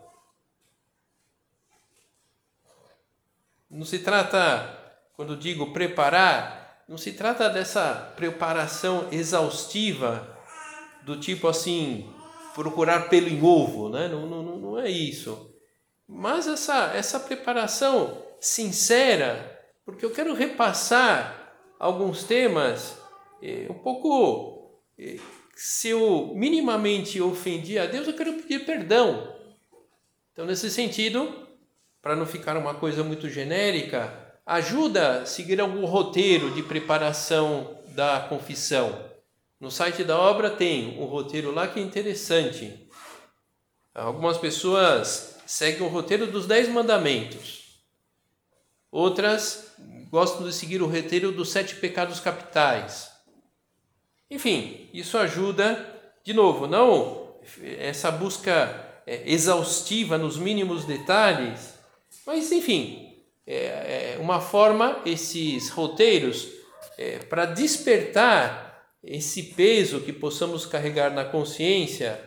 Não 3.70 3.84
se 3.84 3.98
trata, 3.98 4.96
quando 5.14 5.36
digo 5.36 5.72
preparar, 5.72 6.84
não 6.88 6.96
se 6.96 7.12
trata 7.12 7.50
dessa 7.50 8.12
preparação 8.16 9.08
exaustiva 9.12 10.36
do 11.02 11.20
tipo 11.20 11.46
assim, 11.48 12.10
procurar 12.54 13.08
pelo 13.08 13.28
em 13.28 13.42
ovo, 13.42 13.90
né? 13.90 14.08
não, 14.08 14.26
não, 14.26 14.42
não 14.42 14.78
é 14.78 14.90
isso. 14.90 15.54
Mas 16.06 16.48
essa, 16.48 16.92
essa 16.94 17.20
preparação 17.20 18.22
sincera, 18.40 19.60
porque 19.84 20.04
eu 20.04 20.10
quero 20.10 20.32
repassar 20.32 21.54
alguns 21.78 22.24
temas 22.24 22.98
eh, 23.42 23.66
um 23.68 23.74
pouco. 23.74 24.80
Eh, 24.98 25.18
se 25.54 25.88
eu 25.88 26.32
minimamente 26.34 27.20
ofendi 27.20 27.78
a 27.78 27.86
Deus, 27.86 28.06
eu 28.06 28.14
quero 28.14 28.34
pedir 28.34 28.64
perdão. 28.64 29.36
Então, 30.32 30.46
nesse 30.46 30.70
sentido, 30.70 31.47
para 32.08 32.16
não 32.16 32.24
ficar 32.24 32.56
uma 32.56 32.72
coisa 32.72 33.04
muito 33.04 33.28
genérica, 33.28 34.10
ajuda 34.46 35.20
a 35.20 35.26
seguir 35.26 35.60
algum 35.60 35.84
roteiro 35.84 36.50
de 36.52 36.62
preparação 36.62 37.82
da 37.88 38.18
confissão. 38.30 38.98
No 39.60 39.70
site 39.70 40.02
da 40.04 40.18
obra 40.18 40.48
tem 40.48 40.98
um 40.98 41.04
roteiro 41.04 41.52
lá 41.52 41.68
que 41.68 41.78
é 41.78 41.82
interessante. 41.82 42.88
Algumas 43.94 44.38
pessoas 44.38 45.36
seguem 45.46 45.86
o 45.86 45.90
roteiro 45.90 46.26
dos 46.26 46.46
Dez 46.46 46.66
Mandamentos. 46.66 47.84
Outras 48.90 49.74
gostam 50.10 50.46
de 50.46 50.54
seguir 50.54 50.80
o 50.80 50.86
roteiro 50.86 51.30
dos 51.30 51.50
Sete 51.50 51.76
Pecados 51.76 52.20
Capitais. 52.20 53.10
Enfim, 54.30 54.88
isso 54.94 55.18
ajuda, 55.18 55.94
de 56.24 56.32
novo, 56.32 56.66
não 56.66 57.34
essa 57.78 58.10
busca 58.10 59.02
é, 59.06 59.30
exaustiva 59.30 60.16
nos 60.16 60.38
mínimos 60.38 60.86
detalhes, 60.86 61.76
mas 62.28 62.52
enfim, 62.52 63.24
é, 63.46 64.16
é 64.16 64.18
uma 64.20 64.38
forma, 64.38 65.00
esses 65.06 65.70
roteiros, 65.70 66.46
é, 66.98 67.20
para 67.20 67.46
despertar 67.46 68.86
esse 69.02 69.44
peso 69.54 70.02
que 70.02 70.12
possamos 70.12 70.66
carregar 70.66 71.10
na 71.10 71.24
consciência, 71.24 72.22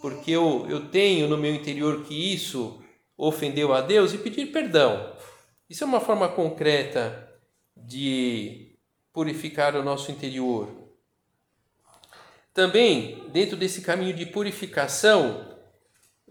porque 0.00 0.30
eu, 0.30 0.64
eu 0.70 0.88
tenho 0.90 1.26
no 1.26 1.36
meu 1.36 1.52
interior 1.52 2.04
que 2.04 2.32
isso 2.32 2.80
ofendeu 3.18 3.74
a 3.74 3.80
Deus 3.80 4.12
e 4.12 4.18
pedir 4.18 4.52
perdão. 4.52 5.12
Isso 5.68 5.82
é 5.82 5.88
uma 5.88 5.98
forma 5.98 6.28
concreta 6.28 7.28
de 7.76 8.76
purificar 9.12 9.74
o 9.74 9.82
nosso 9.82 10.12
interior. 10.12 10.68
Também, 12.54 13.28
dentro 13.32 13.56
desse 13.56 13.80
caminho 13.80 14.14
de 14.14 14.24
purificação, 14.24 15.58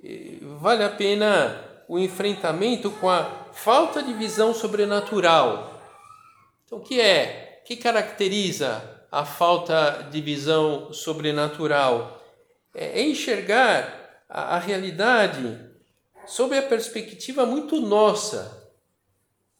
eh, 0.01 0.37
vale 0.61 0.85
a 0.85 0.89
pena 0.89 1.70
o 1.91 1.99
enfrentamento 1.99 2.89
com 2.89 3.09
a 3.09 3.25
falta 3.51 4.01
de 4.01 4.13
visão 4.13 4.53
sobrenatural. 4.53 5.77
Então, 6.65 6.77
o 6.77 6.81
que 6.81 7.01
é? 7.01 7.59
O 7.61 7.67
que 7.67 7.75
caracteriza 7.75 9.05
a 9.11 9.25
falta 9.25 10.07
de 10.09 10.21
visão 10.21 10.93
sobrenatural, 10.93 12.25
é 12.73 13.01
enxergar 13.01 14.23
a, 14.29 14.55
a 14.55 14.59
realidade 14.59 15.59
sob 16.25 16.57
a 16.57 16.61
perspectiva 16.61 17.45
muito 17.45 17.81
nossa. 17.81 18.73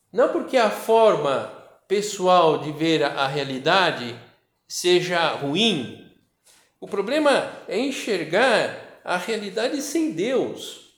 Não 0.10 0.30
porque 0.30 0.56
a 0.56 0.70
forma 0.70 1.52
pessoal 1.86 2.60
de 2.60 2.72
ver 2.72 3.04
a, 3.04 3.10
a 3.10 3.28
realidade 3.28 4.17
seja 4.70 5.34
ruim. 5.34 6.10
O 6.80 6.88
problema 6.88 7.52
é 7.67 7.78
enxergar 7.78 9.02
a 9.04 9.17
realidade 9.17 9.82
sem 9.82 10.13
Deus. 10.13 10.90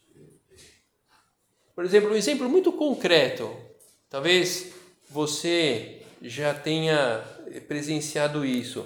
Por 1.75 1.83
exemplo, 1.83 2.12
um 2.12 2.15
exemplo 2.15 2.47
muito 2.47 2.71
concreto. 2.71 3.49
Talvez 4.09 4.73
você 5.09 6.01
já 6.21 6.53
tenha 6.53 7.19
presenciado 7.67 8.45
isso. 8.45 8.86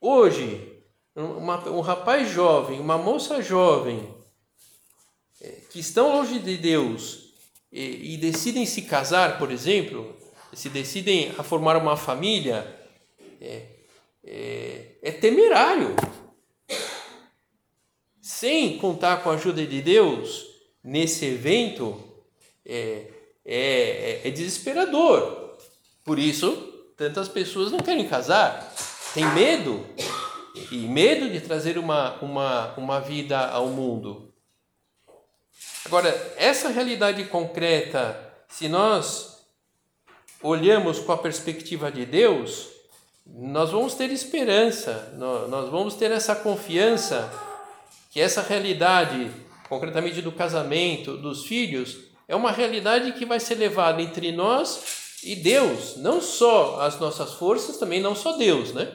Hoje, 0.00 0.82
uma, 1.14 1.68
um 1.68 1.80
rapaz 1.80 2.28
jovem, 2.28 2.80
uma 2.80 2.98
moça 2.98 3.40
jovem, 3.40 4.12
é, 5.40 5.48
que 5.70 5.78
estão 5.78 6.12
longe 6.16 6.38
de 6.38 6.56
Deus 6.56 7.34
e, 7.70 8.14
e 8.14 8.16
decidem 8.16 8.66
se 8.66 8.82
casar, 8.82 9.38
por 9.38 9.50
exemplo, 9.50 10.16
se 10.52 10.68
decidem 10.68 11.32
a 11.38 11.42
formar 11.42 11.76
uma 11.76 11.96
família, 11.96 12.66
é, 13.40 13.66
é, 14.24 14.86
é 15.02 15.12
temerário. 15.12 15.94
Sem 18.20 18.78
contar 18.78 19.22
com 19.22 19.30
a 19.30 19.34
ajuda 19.34 19.64
de 19.66 19.82
Deus 19.82 20.46
nesse 20.82 21.26
evento, 21.26 22.13
é, 22.64 23.06
é, 23.44 24.28
é 24.28 24.30
desesperador. 24.30 25.56
Por 26.04 26.18
isso, 26.18 26.50
tantas 26.96 27.28
pessoas 27.28 27.72
não 27.72 27.78
querem 27.78 28.08
casar, 28.08 28.72
tem 29.12 29.24
medo, 29.32 29.84
e 30.70 30.76
medo 30.76 31.30
de 31.30 31.40
trazer 31.40 31.78
uma, 31.78 32.14
uma, 32.20 32.74
uma 32.76 33.00
vida 33.00 33.38
ao 33.38 33.68
mundo. 33.68 34.32
Agora, 35.84 36.08
essa 36.36 36.68
realidade 36.68 37.24
concreta, 37.24 38.18
se 38.48 38.68
nós 38.68 39.44
olhamos 40.42 40.98
com 40.98 41.12
a 41.12 41.18
perspectiva 41.18 41.90
de 41.90 42.06
Deus, 42.06 42.68
nós 43.26 43.70
vamos 43.70 43.94
ter 43.94 44.10
esperança, 44.10 45.14
nós 45.16 45.70
vamos 45.70 45.94
ter 45.94 46.10
essa 46.10 46.36
confiança 46.36 47.30
que 48.10 48.20
essa 48.20 48.42
realidade, 48.42 49.30
concretamente 49.68 50.22
do 50.22 50.30
casamento, 50.30 51.16
dos 51.16 51.46
filhos, 51.46 52.13
é 52.26 52.34
uma 52.34 52.50
realidade 52.50 53.12
que 53.12 53.26
vai 53.26 53.38
ser 53.38 53.56
levada 53.56 54.00
entre 54.00 54.32
nós 54.32 55.20
e 55.22 55.36
Deus, 55.36 55.96
não 55.96 56.20
só 56.20 56.80
as 56.80 56.98
nossas 57.00 57.34
forças, 57.34 57.78
também 57.78 58.00
não 58.00 58.14
só 58.14 58.36
Deus, 58.36 58.72
né? 58.72 58.94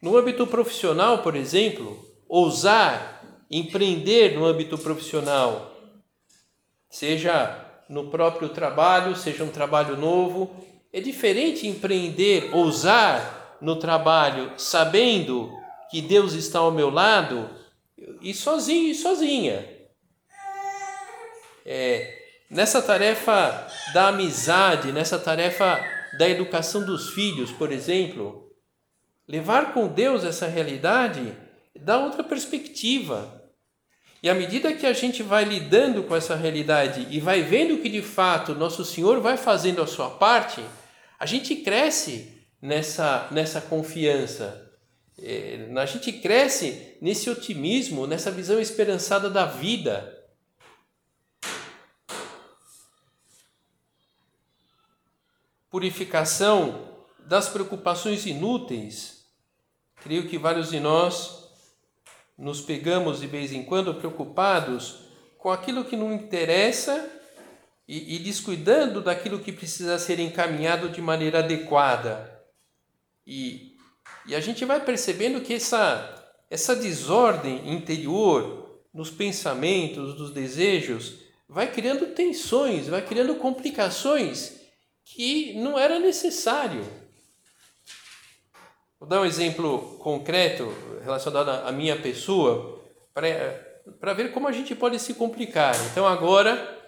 No 0.00 0.16
âmbito 0.16 0.46
profissional, 0.46 1.18
por 1.22 1.34
exemplo, 1.34 2.04
ousar 2.28 3.22
empreender 3.50 4.34
no 4.34 4.44
âmbito 4.44 4.76
profissional, 4.76 5.74
seja 6.90 7.64
no 7.88 8.10
próprio 8.10 8.48
trabalho, 8.48 9.16
seja 9.16 9.44
um 9.44 9.50
trabalho 9.50 9.96
novo, 9.96 10.54
é 10.92 11.00
diferente 11.00 11.66
empreender, 11.66 12.54
ousar 12.54 13.56
no 13.60 13.76
trabalho, 13.76 14.52
sabendo 14.56 15.50
que 15.90 16.02
Deus 16.02 16.34
está 16.34 16.58
ao 16.58 16.70
meu 16.70 16.90
lado 16.90 17.48
e 18.20 18.34
sozinho 18.34 18.90
e 18.90 18.94
sozinha. 18.94 19.73
É, 21.64 22.22
nessa 22.50 22.82
tarefa 22.82 23.66
da 23.92 24.08
amizade, 24.08 24.92
nessa 24.92 25.18
tarefa 25.18 25.80
da 26.18 26.28
educação 26.28 26.84
dos 26.84 27.10
filhos, 27.10 27.50
por 27.50 27.72
exemplo, 27.72 28.50
levar 29.26 29.72
com 29.72 29.88
Deus 29.88 30.24
essa 30.24 30.46
realidade 30.46 31.34
dá 31.78 31.98
outra 31.98 32.22
perspectiva. 32.22 33.42
E 34.22 34.30
à 34.30 34.34
medida 34.34 34.72
que 34.72 34.86
a 34.86 34.92
gente 34.92 35.22
vai 35.22 35.44
lidando 35.44 36.02
com 36.04 36.16
essa 36.16 36.34
realidade 36.34 37.06
e 37.10 37.20
vai 37.20 37.42
vendo 37.42 37.78
que 37.78 37.88
de 37.88 38.00
fato 38.00 38.54
nosso 38.54 38.84
Senhor 38.84 39.20
vai 39.20 39.36
fazendo 39.36 39.82
a 39.82 39.86
sua 39.86 40.10
parte, 40.10 40.62
a 41.18 41.26
gente 41.26 41.56
cresce 41.56 42.32
nessa, 42.60 43.28
nessa 43.30 43.60
confiança. 43.60 44.62
É, 45.20 45.68
a 45.76 45.86
gente 45.86 46.10
cresce 46.12 46.96
nesse 47.00 47.28
otimismo, 47.28 48.06
nessa 48.06 48.30
visão 48.30 48.58
esperançada 48.60 49.28
da 49.28 49.44
vida. 49.44 50.23
Purificação 55.74 56.88
das 57.26 57.48
preocupações 57.48 58.24
inúteis. 58.26 59.24
Creio 60.04 60.28
que 60.28 60.38
vários 60.38 60.70
de 60.70 60.78
nós 60.78 61.48
nos 62.38 62.60
pegamos 62.60 63.18
de 63.18 63.26
vez 63.26 63.52
em 63.52 63.64
quando 63.64 63.92
preocupados 63.96 65.00
com 65.36 65.50
aquilo 65.50 65.84
que 65.84 65.96
não 65.96 66.12
interessa 66.12 67.10
e, 67.88 68.14
e 68.14 68.20
descuidando 68.20 69.00
daquilo 69.00 69.40
que 69.40 69.50
precisa 69.50 69.98
ser 69.98 70.20
encaminhado 70.20 70.90
de 70.90 71.02
maneira 71.02 71.40
adequada. 71.40 72.40
E, 73.26 73.76
e 74.28 74.36
a 74.36 74.40
gente 74.40 74.64
vai 74.64 74.78
percebendo 74.78 75.40
que 75.40 75.54
essa, 75.54 76.24
essa 76.48 76.76
desordem 76.76 77.74
interior 77.74 78.78
nos 78.94 79.10
pensamentos, 79.10 80.16
nos 80.16 80.30
desejos, 80.30 81.16
vai 81.48 81.72
criando 81.72 82.14
tensões, 82.14 82.86
vai 82.86 83.04
criando 83.04 83.34
complicações 83.34 84.62
que 85.04 85.54
não 85.54 85.78
era 85.78 85.98
necessário. 85.98 86.84
Vou 88.98 89.08
dar 89.08 89.20
um 89.20 89.24
exemplo 89.24 89.98
concreto 89.98 90.72
relacionado 91.02 91.48
à 91.50 91.70
minha 91.70 92.00
pessoa 92.00 92.82
para 93.12 94.14
ver 94.14 94.32
como 94.32 94.48
a 94.48 94.52
gente 94.52 94.74
pode 94.74 94.98
se 94.98 95.14
complicar. 95.14 95.74
Então 95.90 96.06
agora 96.06 96.78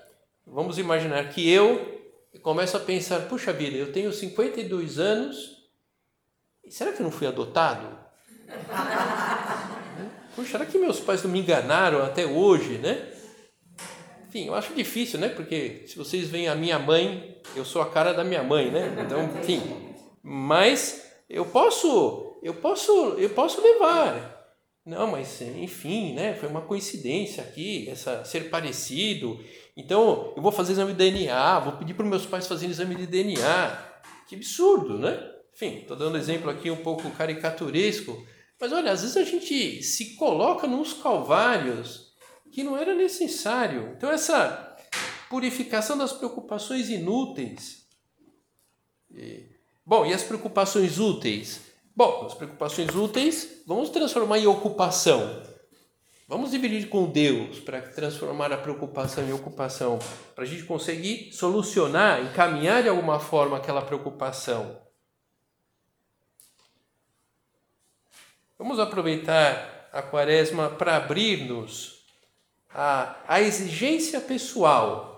vamos 0.46 0.78
imaginar 0.78 1.28
que 1.28 1.48
eu 1.48 1.94
começo 2.42 2.76
a 2.76 2.80
pensar, 2.80 3.20
puxa 3.28 3.52
vida, 3.52 3.76
eu 3.76 3.92
tenho 3.92 4.12
52 4.12 4.98
anos, 4.98 5.56
será 6.68 6.92
que 6.92 7.00
eu 7.00 7.04
não 7.04 7.10
fui 7.10 7.26
adotado? 7.26 7.98
Puxa, 10.36 10.52
será 10.52 10.66
que 10.66 10.78
meus 10.78 11.00
pais 11.00 11.22
não 11.22 11.30
me 11.30 11.40
enganaram 11.40 12.04
até 12.04 12.26
hoje, 12.26 12.76
né? 12.76 13.10
Enfim, 14.36 14.48
eu 14.48 14.54
acho 14.54 14.74
difícil, 14.74 15.18
né? 15.18 15.30
Porque 15.30 15.84
se 15.86 15.96
vocês 15.96 16.28
veem 16.28 16.46
a 16.46 16.54
minha 16.54 16.78
mãe, 16.78 17.40
eu 17.56 17.64
sou 17.64 17.80
a 17.80 17.88
cara 17.88 18.12
da 18.12 18.22
minha 18.22 18.42
mãe, 18.42 18.70
né? 18.70 18.94
Então, 19.02 19.24
enfim. 19.40 19.62
Mas 20.22 21.10
eu 21.26 21.46
posso, 21.46 22.38
eu 22.42 22.52
posso, 22.52 22.92
eu 23.16 23.30
posso 23.30 23.62
levar. 23.62 24.36
Não, 24.84 25.06
mas 25.06 25.40
enfim, 25.40 26.12
né? 26.12 26.34
Foi 26.34 26.50
uma 26.50 26.60
coincidência 26.60 27.42
aqui, 27.42 27.88
essa 27.88 28.26
ser 28.26 28.50
parecido. 28.50 29.40
Então, 29.74 30.34
eu 30.36 30.42
vou 30.42 30.52
fazer 30.52 30.72
exame 30.72 30.92
de 30.92 30.98
DNA, 30.98 31.58
vou 31.60 31.72
pedir 31.72 31.94
para 31.94 32.04
meus 32.04 32.26
pais 32.26 32.46
fazerem 32.46 32.72
exame 32.72 32.94
de 32.94 33.06
DNA. 33.06 33.78
Que 34.28 34.34
absurdo, 34.34 34.98
né? 34.98 35.18
Enfim, 35.54 35.78
estou 35.78 35.96
dando 35.96 36.18
exemplo 36.18 36.50
aqui 36.50 36.70
um 36.70 36.76
pouco 36.76 37.10
caricaturesco, 37.12 38.22
mas 38.60 38.70
olha, 38.70 38.92
às 38.92 39.00
vezes 39.00 39.16
a 39.16 39.24
gente 39.24 39.82
se 39.82 40.14
coloca 40.16 40.66
nos 40.66 40.92
calvários 40.92 42.05
que 42.56 42.64
não 42.64 42.74
era 42.74 42.94
necessário. 42.94 43.92
Então, 43.94 44.10
essa 44.10 44.78
purificação 45.28 45.98
das 45.98 46.14
preocupações 46.14 46.88
inúteis. 46.88 47.86
Bom, 49.84 50.06
e 50.06 50.14
as 50.14 50.22
preocupações 50.22 50.98
úteis? 50.98 51.60
Bom, 51.94 52.24
as 52.24 52.32
preocupações 52.32 52.88
úteis 52.94 53.62
vamos 53.66 53.90
transformar 53.90 54.38
em 54.38 54.46
ocupação. 54.46 55.42
Vamos 56.26 56.50
dividir 56.50 56.88
com 56.88 57.10
Deus 57.10 57.58
para 57.58 57.82
transformar 57.82 58.50
a 58.50 58.56
preocupação 58.56 59.22
em 59.28 59.34
ocupação, 59.34 59.98
para 60.34 60.44
a 60.44 60.46
gente 60.46 60.64
conseguir 60.64 61.34
solucionar, 61.34 62.22
encaminhar 62.22 62.82
de 62.82 62.88
alguma 62.88 63.20
forma 63.20 63.58
aquela 63.58 63.82
preocupação. 63.82 64.80
Vamos 68.58 68.80
aproveitar 68.80 69.90
a 69.92 70.00
quaresma 70.00 70.70
para 70.70 70.96
abrir-nos 70.96 71.95
a, 72.76 73.16
a 73.26 73.40
exigência 73.40 74.20
pessoal. 74.20 75.14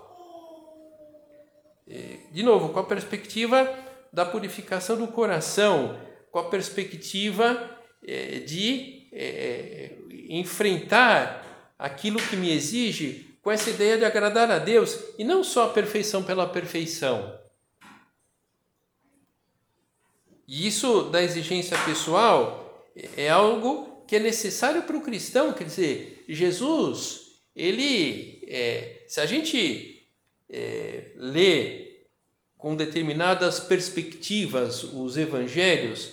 De 2.31 2.41
novo, 2.41 2.69
com 2.69 2.79
a 2.79 2.85
perspectiva 2.85 3.69
da 4.13 4.25
purificação 4.25 4.95
do 4.95 5.07
coração, 5.07 5.99
com 6.31 6.39
a 6.39 6.49
perspectiva 6.49 7.77
é, 8.07 8.39
de 8.39 9.09
é, 9.11 9.91
enfrentar 10.29 11.73
aquilo 11.77 12.21
que 12.21 12.37
me 12.37 12.51
exige 12.51 13.37
com 13.41 13.51
essa 13.51 13.69
ideia 13.69 13.97
de 13.97 14.05
agradar 14.05 14.49
a 14.49 14.59
Deus 14.59 14.97
e 15.17 15.23
não 15.23 15.43
só 15.43 15.65
a 15.65 15.73
perfeição 15.73 16.23
pela 16.23 16.47
perfeição. 16.47 17.37
E 20.47 20.65
isso 20.67 21.03
da 21.09 21.21
exigência 21.21 21.77
pessoal 21.79 22.87
é 23.17 23.29
algo 23.29 24.05
que 24.07 24.15
é 24.15 24.19
necessário 24.19 24.83
para 24.83 24.97
o 24.97 25.01
cristão, 25.01 25.53
quer 25.53 25.65
dizer, 25.65 26.23
Jesus 26.27 27.28
ele, 27.55 28.43
é, 28.47 29.03
se 29.07 29.19
a 29.19 29.25
gente 29.25 30.07
é, 30.49 31.11
lê 31.15 31.89
com 32.57 32.75
determinadas 32.75 33.59
perspectivas 33.59 34.83
os 34.83 35.17
evangelhos, 35.17 36.11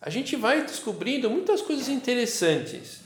a 0.00 0.10
gente 0.10 0.36
vai 0.36 0.62
descobrindo 0.64 1.30
muitas 1.30 1.62
coisas 1.62 1.88
interessantes. 1.88 3.00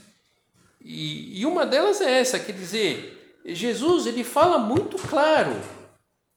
E, 0.79 1.39
e 1.39 1.45
uma 1.45 1.65
delas 1.65 2.01
é 2.01 2.19
essa, 2.19 2.39
quer 2.39 2.53
dizer, 2.53 3.39
Jesus 3.45 4.05
ele 4.05 4.23
fala 4.23 4.57
muito 4.57 4.97
claro. 4.97 5.55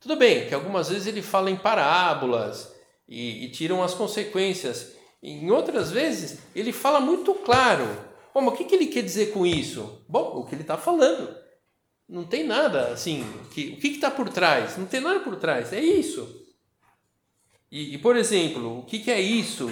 Tudo 0.01 0.17
bem 0.17 0.47
que 0.47 0.55
algumas 0.55 0.89
vezes 0.89 1.07
ele 1.07 1.23
fala 1.23 1.51
em 1.51 1.57
parábolas 1.57 2.73
e, 3.09 3.45
e 3.45 3.51
tiram 3.51 3.83
as 3.83 3.95
consequências. 3.95 4.93
Em 5.23 5.51
outras 5.51 5.91
vezes 5.91 6.39
ele 6.55 6.73
fala 6.73 7.01
muito 7.01 7.35
claro. 7.35 8.14
Bom, 8.35 8.49
o 8.49 8.53
que, 8.53 8.65
que 8.65 8.75
ele 8.75 8.87
quer 8.87 9.03
dizer 9.03 9.33
com 9.33 9.47
isso? 9.47 10.05
Bom, 10.09 10.41
o 10.41 10.45
que 10.45 10.57
ele 10.57 10.63
está 10.63 10.77
falando. 10.77 11.33
Não 12.09 12.25
tem 12.25 12.43
nada 12.43 12.89
assim. 12.89 13.25
Que, 13.53 13.69
o 13.69 13.77
que 13.77 13.87
está 13.89 14.11
por 14.11 14.29
trás? 14.29 14.77
Não 14.77 14.87
tem 14.87 15.01
nada 15.01 15.21
por 15.21 15.37
trás. 15.37 15.73
É 15.73 15.81
isso. 15.81 16.45
E, 17.71 17.95
e 17.95 17.99
por 17.99 18.17
exemplo, 18.17 18.81
o 18.81 18.83
que, 18.83 18.99
que 18.99 19.11
é 19.11 19.21
isso? 19.21 19.71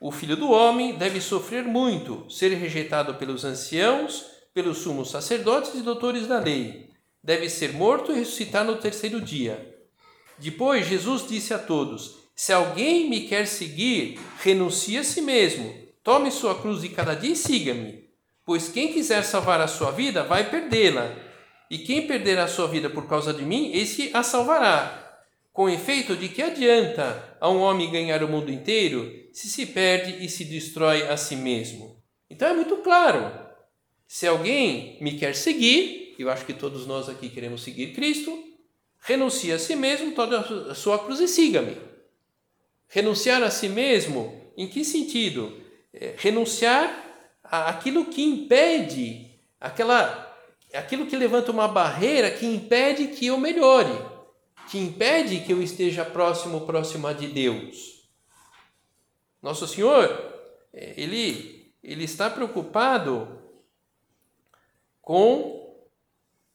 O 0.00 0.12
filho 0.12 0.36
do 0.36 0.52
homem 0.52 0.96
deve 0.96 1.20
sofrer 1.20 1.64
muito, 1.64 2.30
ser 2.30 2.54
rejeitado 2.54 3.16
pelos 3.16 3.44
anciãos, 3.44 4.24
pelos 4.54 4.78
sumos 4.78 5.10
sacerdotes 5.10 5.74
e 5.74 5.82
doutores 5.82 6.28
da 6.28 6.38
lei. 6.38 6.90
Deve 7.22 7.50
ser 7.50 7.72
morto 7.72 8.12
e 8.12 8.14
ressuscitar 8.14 8.64
no 8.64 8.76
terceiro 8.76 9.20
dia. 9.20 9.76
Depois, 10.38 10.86
Jesus 10.86 11.26
disse 11.26 11.52
a 11.52 11.58
todos: 11.58 12.30
Se 12.36 12.52
alguém 12.52 13.10
me 13.10 13.26
quer 13.26 13.48
seguir, 13.48 14.20
renuncie 14.40 14.98
a 14.98 15.02
si 15.02 15.20
mesmo, 15.20 15.87
tome 16.08 16.30
sua 16.30 16.54
cruz 16.54 16.80
de 16.80 16.88
cada 16.88 17.12
dia 17.12 17.32
e 17.32 17.36
siga-me. 17.36 18.08
Pois 18.42 18.70
quem 18.70 18.90
quiser 18.90 19.22
salvar 19.22 19.60
a 19.60 19.68
sua 19.68 19.90
vida 19.90 20.24
vai 20.24 20.48
perdê-la, 20.48 21.14
e 21.70 21.76
quem 21.76 22.06
perder 22.06 22.38
a 22.38 22.48
sua 22.48 22.66
vida 22.66 22.88
por 22.88 23.06
causa 23.06 23.30
de 23.34 23.42
mim, 23.42 23.72
esse 23.74 24.10
a 24.14 24.22
salvará. 24.22 25.20
Com 25.52 25.68
efeito, 25.68 26.16
de 26.16 26.30
que 26.30 26.40
adianta 26.40 27.36
a 27.38 27.50
um 27.50 27.60
homem 27.60 27.90
ganhar 27.90 28.22
o 28.22 28.28
mundo 28.28 28.50
inteiro 28.50 29.12
se 29.34 29.50
se 29.50 29.66
perde 29.66 30.24
e 30.24 30.30
se 30.30 30.46
destrói 30.46 31.02
a 31.02 31.14
si 31.18 31.36
mesmo? 31.36 32.02
Então 32.30 32.48
é 32.48 32.54
muito 32.54 32.76
claro. 32.76 33.30
Se 34.06 34.26
alguém 34.26 34.96
me 35.02 35.18
quer 35.18 35.34
seguir, 35.34 36.14
eu 36.18 36.30
acho 36.30 36.46
que 36.46 36.54
todos 36.54 36.86
nós 36.86 37.10
aqui 37.10 37.28
queremos 37.28 37.62
seguir 37.62 37.92
Cristo, 37.92 38.32
renuncie 39.00 39.52
a 39.52 39.58
si 39.58 39.76
mesmo, 39.76 40.12
tome 40.12 40.36
a 40.36 40.74
sua 40.74 41.00
cruz 41.00 41.20
e 41.20 41.28
siga-me. 41.28 41.76
Renunciar 42.88 43.42
a 43.42 43.50
si 43.50 43.68
mesmo, 43.68 44.50
em 44.56 44.66
que 44.66 44.82
sentido? 44.86 45.67
É, 46.00 46.14
renunciar 46.16 47.06
aquilo 47.42 48.04
que 48.04 48.22
impede, 48.22 49.40
aquela, 49.60 50.32
aquilo 50.72 51.06
que 51.06 51.16
levanta 51.16 51.50
uma 51.50 51.66
barreira 51.66 52.30
que 52.30 52.46
impede 52.46 53.08
que 53.08 53.26
eu 53.26 53.36
melhore, 53.36 53.98
que 54.70 54.78
impede 54.78 55.40
que 55.40 55.52
eu 55.52 55.60
esteja 55.60 56.04
próximo, 56.04 56.60
próxima 56.66 57.12
de 57.12 57.26
Deus. 57.26 58.08
Nosso 59.42 59.66
Senhor, 59.66 60.06
é, 60.72 60.94
ele, 60.96 61.72
ele 61.82 62.04
está 62.04 62.30
preocupado 62.30 63.40
com 65.02 65.74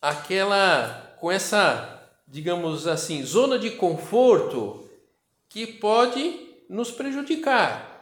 aquela, 0.01 1.17
com 1.19 1.29
essa, 1.29 2.10
digamos 2.27 2.88
assim, 2.88 3.23
zona 3.23 3.60
de 3.60 3.71
conforto 3.71 4.89
que 5.49 5.67
pode 5.67 6.49
nos 6.69 6.91
prejudicar. 6.91 7.92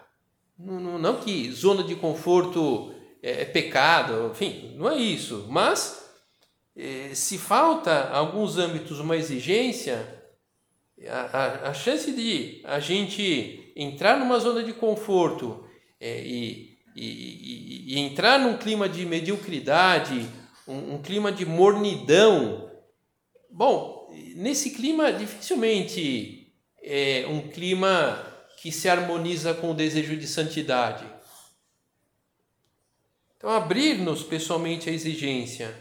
Não, 0.64 1.00
não, 1.00 1.16
que 1.16 1.52
zona 1.52 1.84
de 1.84 1.96
conforto 1.96 2.94
é, 3.22 3.42
é, 3.42 3.46
pecado, 3.46 4.30
enfim, 4.32 4.74
não 4.76 4.90
é 4.90 4.96
isso. 4.96 5.48
Mas 5.50 6.08
é, 6.76 7.16
se 7.16 7.40
falta 7.40 8.10
alguns 8.10 8.58
âmbitos 8.58 9.00
uma 9.00 9.18
exigência, 9.18 10.24
a, 11.10 11.20
a, 11.20 11.70
a, 11.70 11.74
chance 11.74 12.12
de 12.12 12.62
a 12.64 12.80
gente 12.80 13.74
entrar 13.76 14.20
numa 14.20 14.38
zona 14.38 14.64
de 14.64 14.72
conforto 14.72 15.66
é, 16.00 16.22
e, 16.22 16.78
e, 16.96 17.06
e, 17.06 17.96
e, 17.96 18.00
entrar 18.00 18.40
num 18.40 18.56
clima 18.56 18.88
de 18.88 19.04
mediocridade, 19.04 20.28
um, 20.68 20.96
um 20.96 21.02
clima 21.02 21.32
de 21.32 21.44
mornidão, 21.44 22.70
bom, 23.50 24.12
nesse 24.36 24.70
clima 24.70 25.12
dificilmente 25.12 26.54
é 26.84 27.26
um 27.28 27.48
clima 27.48 28.31
que 28.62 28.72
se 28.72 28.88
harmoniza 28.88 29.56
com 29.56 29.72
o 29.72 29.74
desejo 29.74 30.16
de 30.16 30.28
santidade. 30.28 31.04
Então, 33.36 33.50
abrir-nos 33.50 34.22
pessoalmente 34.22 34.88
à 34.88 34.94
exigência, 34.94 35.76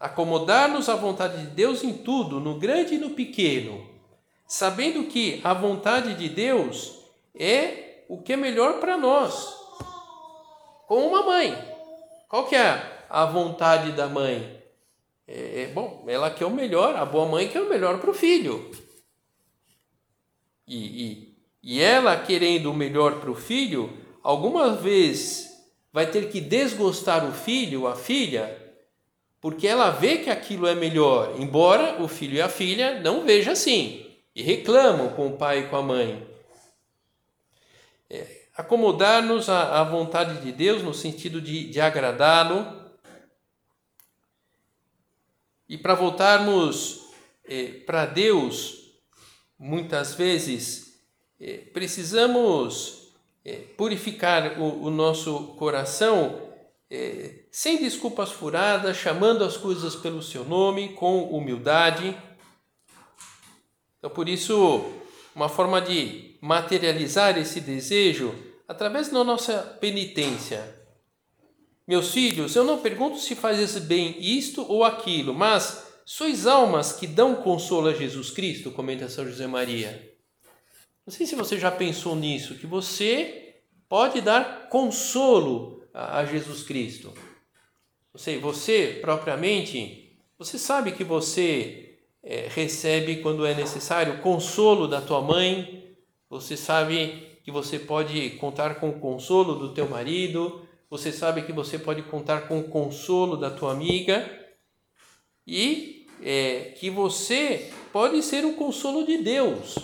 acomodar-nos 0.00 0.88
à 0.88 0.96
vontade 0.96 1.42
de 1.42 1.48
Deus 1.48 1.84
em 1.84 1.92
tudo, 1.92 2.40
no 2.40 2.58
grande 2.58 2.94
e 2.94 2.98
no 2.98 3.10
pequeno, 3.10 3.86
sabendo 4.48 5.04
que 5.04 5.42
a 5.44 5.52
vontade 5.52 6.14
de 6.14 6.26
Deus 6.26 7.00
é 7.34 8.04
o 8.08 8.22
que 8.22 8.32
é 8.32 8.36
melhor 8.36 8.80
para 8.80 8.96
nós. 8.96 9.54
Como 10.86 11.06
uma 11.08 11.22
mãe. 11.22 11.54
Qual 12.30 12.46
que 12.46 12.56
é 12.56 13.04
a 13.10 13.26
vontade 13.26 13.92
da 13.92 14.08
mãe? 14.08 14.58
É, 15.28 15.64
é 15.64 15.66
bom, 15.66 16.06
ela 16.08 16.30
quer 16.30 16.46
o 16.46 16.50
melhor, 16.50 16.96
a 16.96 17.04
boa 17.04 17.26
mãe 17.26 17.46
quer 17.46 17.60
o 17.60 17.68
melhor 17.68 18.00
para 18.00 18.10
o 18.10 18.14
filho. 18.14 18.83
E, 20.66 20.76
e, 20.76 21.34
e 21.62 21.80
ela 21.80 22.16
querendo 22.16 22.70
o 22.70 22.74
melhor 22.74 23.20
para 23.20 23.30
o 23.30 23.34
filho, 23.34 23.92
alguma 24.22 24.74
vez 24.74 25.48
vai 25.92 26.10
ter 26.10 26.30
que 26.30 26.40
desgostar 26.40 27.28
o 27.28 27.32
filho, 27.32 27.86
a 27.86 27.94
filha, 27.94 28.60
porque 29.40 29.66
ela 29.66 29.90
vê 29.90 30.18
que 30.18 30.30
aquilo 30.30 30.66
é 30.66 30.74
melhor, 30.74 31.34
embora 31.38 32.02
o 32.02 32.08
filho 32.08 32.34
e 32.34 32.42
a 32.42 32.48
filha 32.48 33.00
não 33.00 33.24
vejam 33.24 33.52
assim 33.52 34.04
e 34.34 34.42
reclamam 34.42 35.10
com 35.10 35.28
o 35.28 35.36
pai 35.36 35.60
e 35.60 35.68
com 35.68 35.76
a 35.76 35.82
mãe. 35.82 36.26
É, 38.10 38.44
Acomodar-nos 38.56 39.48
à, 39.48 39.80
à, 39.80 39.84
vontade 39.84 40.40
de 40.40 40.52
Deus 40.52 40.82
no 40.82 40.94
sentido 40.94 41.40
de, 41.40 41.68
de 41.70 41.80
agradá-lo 41.80 42.84
e 45.68 45.76
para 45.76 45.94
voltarmos 45.94 47.04
é, 47.44 47.80
para 47.84 48.06
Deus, 48.06 48.83
muitas 49.58 50.14
vezes 50.14 51.00
é, 51.40 51.58
precisamos 51.72 53.12
é, 53.44 53.56
purificar 53.76 54.60
o, 54.60 54.84
o, 54.84 54.90
nosso 54.90 55.54
coração 55.58 56.40
é, 56.90 57.44
sem 57.50 57.78
desculpas 57.78 58.30
furadas, 58.30 58.96
chamando 58.96 59.44
as 59.44 59.56
coisas 59.56 59.94
pelo 59.94 60.22
seu 60.22 60.44
nome, 60.44 60.94
com 60.94 61.24
humildade. 61.24 62.16
Então, 63.98 64.10
por 64.10 64.28
isso, 64.28 64.84
uma 65.34 65.48
forma 65.48 65.80
de 65.80 66.36
materializar 66.40 67.36
esse 67.38 67.60
desejo 67.60 68.34
através 68.68 69.08
da 69.08 69.24
nossa 69.24 69.58
penitência. 69.80 70.82
Meus 71.86 72.12
filhos, 72.12 72.56
eu 72.56 72.64
não 72.64 72.78
pergunto 72.78 73.18
se 73.18 73.34
fazes 73.34 73.78
bem 73.78 74.16
isto 74.18 74.64
ou 74.66 74.84
aquilo, 74.84 75.34
mas 75.34 75.83
sois 76.04 76.46
almas 76.46 76.92
que 76.92 77.06
dão 77.06 77.36
consolo 77.36 77.88
a 77.88 77.94
Jesus 77.94 78.30
Cristo, 78.30 78.70
comenta 78.70 79.08
São 79.08 79.24
José 79.24 79.46
Maria. 79.46 80.12
Não 81.06 81.12
sei 81.12 81.26
se 81.26 81.34
você 81.34 81.58
já 81.58 81.70
pensou 81.70 82.14
nisso, 82.14 82.56
que 82.56 82.66
você 82.66 83.56
pode 83.88 84.20
dar 84.20 84.68
consolo 84.68 85.82
a 85.92 86.24
Jesus 86.24 86.62
Cristo. 86.62 87.12
Você, 88.12 88.38
você 88.38 88.98
propriamente, 89.00 90.18
você 90.38 90.58
sabe 90.58 90.92
que 90.92 91.04
você 91.04 91.98
é, 92.22 92.48
recebe 92.48 93.16
quando 93.16 93.46
é 93.46 93.54
necessário 93.54 94.20
consolo 94.20 94.86
da 94.86 95.00
tua 95.00 95.20
mãe, 95.20 95.96
você 96.28 96.56
sabe 96.56 97.38
que 97.44 97.50
você 97.50 97.78
pode 97.78 98.30
contar 98.30 98.76
com 98.76 98.90
o 98.90 98.98
consolo 98.98 99.54
do 99.54 99.74
teu 99.74 99.88
marido, 99.88 100.66
você 100.88 101.12
sabe 101.12 101.42
que 101.42 101.52
você 101.52 101.78
pode 101.78 102.02
contar 102.02 102.48
com 102.48 102.60
o 102.60 102.68
consolo 102.68 103.36
da 103.36 103.50
tua 103.50 103.72
amiga 103.72 104.43
e 105.46 106.06
é, 106.22 106.72
que 106.78 106.90
você 106.90 107.70
pode 107.92 108.22
ser 108.22 108.44
o 108.44 108.54
consolo 108.54 109.04
de 109.04 109.18
Deus. 109.18 109.76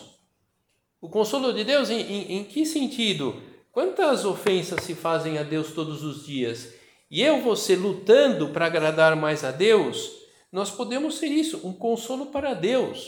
O 1.01 1.09
consolo 1.09 1.53
de 1.53 1.65
Deus 1.65 1.91
em, 1.91 2.01
em, 2.01 2.39
em 2.39 2.45
que 2.45 2.65
sentido? 2.67 3.43
Quantas 3.73 4.25
ofensas 4.25 4.83
se 4.85 4.95
fazem 4.95 5.39
a 5.39 5.43
Deus 5.43 5.73
todos 5.73 6.03
os 6.03 6.27
dias? 6.27 6.75
E 7.11 7.23
eu, 7.23 7.41
você 7.41 7.75
lutando 7.75 8.49
para 8.51 8.67
agradar 8.67 9.17
mais 9.17 9.45
a 9.45 9.51
Deus, 9.51 10.11
nós 10.53 10.71
podemos 10.71 11.19
ser 11.19 11.29
isso, 11.29 11.61
um 11.67 11.73
consolo 11.73 12.27
para 12.27 12.55
Deus. 12.55 13.07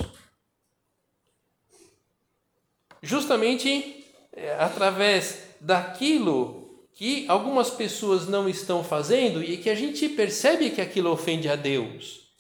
Justamente 3.03 4.05
é, 4.33 4.55
através 4.55 5.49
daquilo 5.61 6.87
que 6.93 7.27
algumas 7.29 7.71
pessoas 7.71 8.29
não 8.29 8.49
estão 8.49 8.85
fazendo 8.85 9.43
e 9.43 9.57
que 9.57 9.71
a 9.71 9.75
gente 9.75 10.09
percebe 10.09 10.71
que 10.71 10.81
aquilo 10.81 11.11
ofende 11.11 11.49
a 11.49 11.57
Deus. 11.57 12.32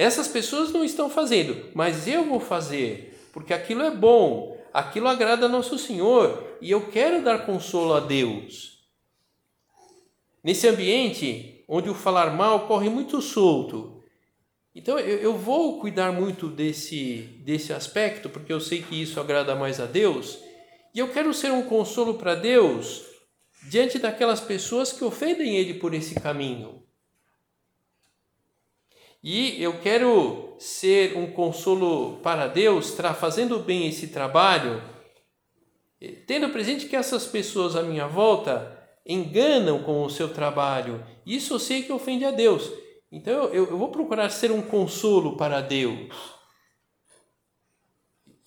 Essas 0.00 0.26
pessoas 0.26 0.72
não 0.72 0.82
estão 0.82 1.10
fazendo, 1.10 1.68
mas 1.74 2.08
eu 2.08 2.24
vou 2.24 2.40
fazer, 2.40 3.20
porque 3.34 3.52
aquilo 3.52 3.82
é 3.82 3.90
bom, 3.90 4.56
aquilo 4.72 5.06
agrada 5.06 5.44
a 5.44 5.48
nosso 5.48 5.78
Senhor 5.78 6.56
e 6.58 6.70
eu 6.70 6.90
quero 6.90 7.22
dar 7.22 7.44
consolo 7.44 7.92
a 7.92 8.00
Deus. 8.00 8.78
Nesse 10.42 10.66
ambiente, 10.66 11.62
onde 11.68 11.90
o 11.90 11.94
falar 11.94 12.34
mal 12.34 12.66
corre 12.66 12.88
muito 12.88 13.20
solto. 13.20 14.02
Então 14.74 14.98
eu, 14.98 15.18
eu 15.18 15.36
vou 15.36 15.78
cuidar 15.78 16.10
muito 16.12 16.48
desse, 16.48 17.38
desse 17.44 17.70
aspecto, 17.70 18.30
porque 18.30 18.54
eu 18.54 18.58
sei 18.58 18.80
que 18.80 19.02
isso 19.02 19.20
agrada 19.20 19.54
mais 19.54 19.80
a 19.80 19.84
Deus, 19.84 20.38
e 20.94 20.98
eu 20.98 21.08
quero 21.08 21.34
ser 21.34 21.52
um 21.52 21.64
consolo 21.64 22.14
para 22.14 22.34
Deus 22.34 23.04
diante 23.68 23.98
daquelas 23.98 24.40
pessoas 24.40 24.94
que 24.94 25.04
ofendem 25.04 25.58
Ele 25.58 25.74
por 25.74 25.92
esse 25.92 26.14
caminho. 26.14 26.80
E 29.22 29.62
eu 29.62 29.80
quero 29.80 30.54
ser 30.58 31.16
um 31.16 31.30
consolo 31.30 32.18
para 32.22 32.46
Deus, 32.46 32.96
fazendo 33.18 33.58
bem 33.58 33.88
esse 33.88 34.08
trabalho, 34.08 34.82
tendo 36.26 36.48
presente 36.48 36.86
que 36.86 36.96
essas 36.96 37.26
pessoas 37.26 37.76
à 37.76 37.82
minha 37.82 38.06
volta 38.06 38.78
enganam 39.06 39.82
com 39.82 40.02
o 40.04 40.10
seu 40.10 40.32
trabalho. 40.32 41.04
Isso 41.26 41.54
eu 41.54 41.58
sei 41.58 41.82
que 41.82 41.92
ofende 41.92 42.24
a 42.24 42.30
Deus. 42.30 42.70
Então 43.12 43.44
eu, 43.48 43.66
eu 43.66 43.76
vou 43.76 43.90
procurar 43.90 44.30
ser 44.30 44.50
um 44.50 44.62
consolo 44.62 45.36
para 45.36 45.60
Deus. 45.60 46.08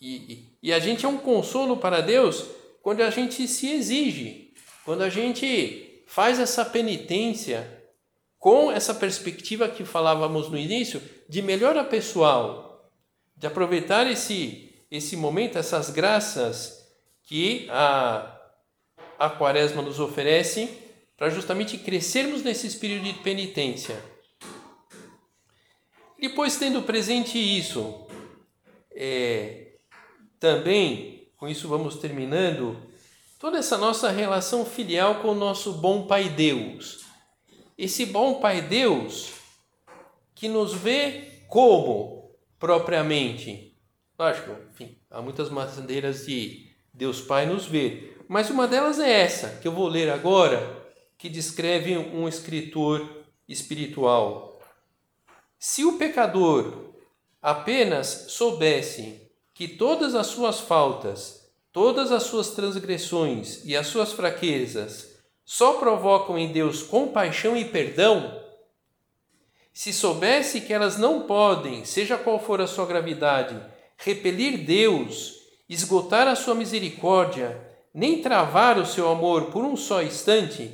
E, 0.01 0.57
e 0.61 0.73
a 0.73 0.79
gente 0.79 1.05
é 1.05 1.07
um 1.07 1.17
consolo 1.17 1.77
para 1.77 2.01
Deus 2.01 2.45
quando 2.81 3.01
a 3.01 3.09
gente 3.09 3.47
se 3.47 3.71
exige, 3.71 4.53
quando 4.83 5.01
a 5.01 5.09
gente 5.09 6.03
faz 6.07 6.39
essa 6.39 6.65
penitência 6.65 7.72
com 8.43 8.69
essa 8.69 8.93
perspectiva 8.93 9.69
que 9.69 9.85
falávamos 9.85 10.49
no 10.49 10.57
início 10.57 11.01
de 11.29 11.41
melhora 11.41 11.81
pessoal, 11.81 12.91
de 13.37 13.47
aproveitar 13.47 14.05
esse, 14.05 14.75
esse 14.91 15.15
momento, 15.15 15.57
essas 15.57 15.89
graças 15.89 16.85
que 17.23 17.67
a 17.69 18.29
a 19.17 19.29
quaresma 19.29 19.81
nos 19.81 20.01
oferece 20.01 20.69
para 21.15 21.29
justamente 21.29 21.77
crescermos 21.77 22.43
nesse 22.43 22.67
espírito 22.67 23.05
de 23.05 23.13
penitência. 23.13 23.97
Depois, 26.19 26.57
tendo 26.57 26.81
presente 26.81 27.37
isso, 27.37 28.05
é, 28.93 29.77
também, 30.41 31.31
com 31.37 31.47
isso 31.47 31.69
vamos 31.69 31.95
terminando, 31.95 32.77
toda 33.39 33.57
essa 33.57 33.77
nossa 33.77 34.09
relação 34.09 34.65
filial 34.65 35.21
com 35.21 35.29
o 35.29 35.35
nosso 35.35 35.71
bom 35.71 36.05
Pai 36.05 36.27
Deus. 36.27 37.12
Esse 37.77 38.05
bom 38.05 38.35
Pai 38.35 38.61
Deus 38.61 39.33
que 40.35 40.47
nos 40.47 40.73
vê 40.73 41.43
como 41.47 42.31
propriamente. 42.59 43.75
Lógico, 44.17 44.55
enfim, 44.71 44.97
há 45.09 45.21
muitas 45.21 45.49
maneiras 45.49 46.25
de 46.25 46.69
Deus 46.93 47.21
Pai 47.21 47.45
nos 47.45 47.65
ver, 47.65 48.23
mas 48.27 48.49
uma 48.49 48.67
delas 48.67 48.99
é 48.99 49.09
essa, 49.09 49.57
que 49.61 49.67
eu 49.67 49.71
vou 49.71 49.87
ler 49.87 50.09
agora, 50.09 50.83
que 51.17 51.29
descreve 51.29 51.97
um 51.97 52.27
escritor 52.27 53.25
espiritual. 53.47 54.59
Se 55.57 55.83
o 55.83 55.97
pecador 55.97 56.93
apenas 57.41 58.25
soubesse 58.29 59.29
que 59.53 59.67
todas 59.67 60.15
as 60.15 60.27
suas 60.27 60.59
faltas, 60.59 61.51
todas 61.71 62.11
as 62.11 62.23
suas 62.23 62.51
transgressões 62.51 63.63
e 63.65 63.75
as 63.75 63.87
suas 63.87 64.13
fraquezas 64.13 65.12
só 65.45 65.73
provocam 65.73 66.37
em 66.37 66.51
Deus 66.51 66.83
compaixão 66.83 67.55
e 67.55 67.65
perdão, 67.65 68.41
se 69.73 69.91
soubesse 69.91 70.61
que 70.61 70.73
elas 70.73 70.97
não 70.97 71.21
podem, 71.21 71.83
seja 71.83 72.17
qual 72.17 72.39
for 72.39 72.61
a 72.61 72.67
sua 72.67 72.85
gravidade, 72.85 73.59
repelir 73.97 74.65
Deus, 74.65 75.35
esgotar 75.67 76.27
a 76.27 76.35
sua 76.35 76.53
misericórdia 76.53 77.73
nem 77.93 78.21
travar 78.21 78.79
o 78.79 78.85
seu 78.85 79.09
amor 79.09 79.51
por 79.51 79.63
um 79.63 79.77
só 79.77 80.01
instante, 80.01 80.73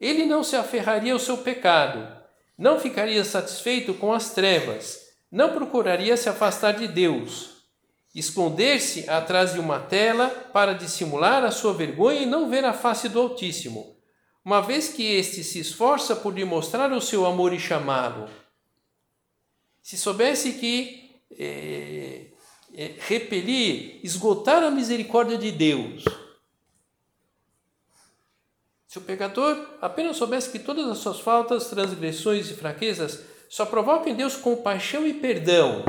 ele 0.00 0.24
não 0.24 0.42
se 0.42 0.56
aferraria 0.56 1.12
ao 1.12 1.18
seu 1.18 1.38
pecado, 1.38 2.08
não 2.56 2.80
ficaria 2.80 3.22
satisfeito 3.24 3.92
com 3.94 4.12
as 4.12 4.30
trevas, 4.30 5.00
não 5.30 5.52
procuraria 5.52 6.16
se 6.16 6.28
afastar 6.28 6.72
de 6.72 6.88
Deus, 6.88 7.50
esconder-se 8.14 9.08
atrás 9.10 9.52
de 9.52 9.60
uma 9.60 9.78
tela 9.78 10.28
para 10.52 10.72
dissimular 10.72 11.44
a 11.44 11.50
sua 11.50 11.74
vergonha 11.74 12.20
e 12.20 12.26
não 12.26 12.48
ver 12.48 12.64
a 12.64 12.72
face 12.72 13.08
do 13.08 13.20
Altíssimo, 13.20 13.93
uma 14.44 14.60
vez 14.60 14.88
que 14.88 15.02
este 15.02 15.42
se 15.42 15.58
esforça 15.58 16.14
por 16.14 16.34
lhe 16.34 16.44
mostrar 16.44 16.92
o 16.92 17.00
seu 17.00 17.24
amor 17.24 17.54
e 17.54 17.58
chamá-lo. 17.58 18.28
Se 19.82 19.96
soubesse 19.96 20.52
que 20.54 21.18
é, 21.38 22.26
é, 22.74 22.94
repelir, 22.98 24.00
esgotar 24.02 24.62
a 24.62 24.70
misericórdia 24.70 25.38
de 25.38 25.50
Deus, 25.50 26.04
se 28.86 28.98
o 28.98 29.02
pecador 29.02 29.76
apenas 29.80 30.16
soubesse 30.16 30.52
que 30.52 30.58
todas 30.58 30.88
as 30.88 30.98
suas 30.98 31.18
faltas, 31.18 31.68
transgressões 31.68 32.48
e 32.50 32.54
fraquezas 32.54 33.24
só 33.48 33.66
provocam 33.66 34.12
em 34.12 34.14
Deus 34.14 34.36
compaixão 34.36 35.06
e 35.06 35.14
perdão, 35.14 35.84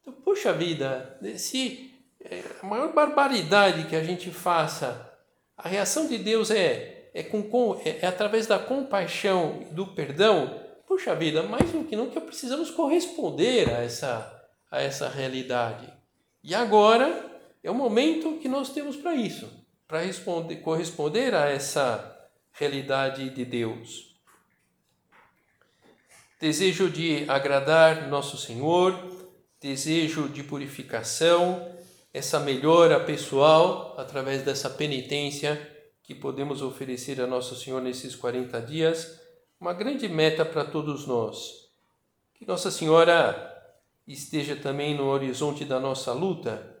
Então, 0.00 0.12
puxa 0.12 0.52
vida, 0.52 1.18
se 1.36 1.94
é, 2.20 2.42
a 2.62 2.66
maior 2.66 2.92
barbaridade 2.92 3.88
que 3.88 3.94
a 3.94 4.02
gente 4.02 4.30
faça, 4.30 5.12
a 5.56 5.68
reação 5.68 6.08
de 6.08 6.18
Deus 6.18 6.50
é, 6.50 7.01
é, 7.14 7.22
com, 7.22 7.80
é, 7.84 7.98
é 8.02 8.06
através 8.06 8.46
da 8.46 8.58
compaixão 8.58 9.60
e 9.62 9.74
do 9.74 9.86
perdão, 9.88 10.60
puxa 10.86 11.14
vida, 11.14 11.42
mais 11.42 11.70
do 11.70 11.84
que 11.84 11.96
nunca 11.96 12.20
precisamos 12.20 12.70
corresponder 12.70 13.68
a 13.68 13.82
essa, 13.82 14.44
a 14.70 14.80
essa 14.80 15.08
realidade. 15.08 15.92
E 16.42 16.54
agora 16.54 17.30
é 17.62 17.70
o 17.70 17.74
momento 17.74 18.38
que 18.38 18.48
nós 18.48 18.70
temos 18.70 18.96
para 18.96 19.14
isso, 19.14 19.48
para 19.86 20.00
corresponder 20.62 21.34
a 21.34 21.48
essa 21.48 22.28
realidade 22.52 23.30
de 23.30 23.44
Deus. 23.44 24.16
Desejo 26.40 26.90
de 26.90 27.24
agradar 27.28 28.08
nosso 28.08 28.36
Senhor, 28.36 28.98
desejo 29.60 30.28
de 30.28 30.42
purificação, 30.42 31.70
essa 32.12 32.40
melhora 32.40 32.98
pessoal 32.98 33.94
através 33.96 34.42
dessa 34.42 34.68
penitência 34.68 35.71
que 36.02 36.14
podemos 36.14 36.62
oferecer 36.62 37.20
a 37.20 37.26
Nosso 37.26 37.54
Senhor 37.54 37.80
nesses 37.80 38.14
40 38.16 38.60
dias, 38.62 39.20
uma 39.60 39.72
grande 39.72 40.08
meta 40.08 40.44
para 40.44 40.64
todos 40.64 41.06
nós. 41.06 41.68
Que 42.34 42.46
Nossa 42.46 42.70
Senhora 42.70 43.48
esteja 44.06 44.56
também 44.56 44.96
no 44.96 45.06
horizonte 45.06 45.64
da 45.64 45.78
nossa 45.78 46.12
luta, 46.12 46.76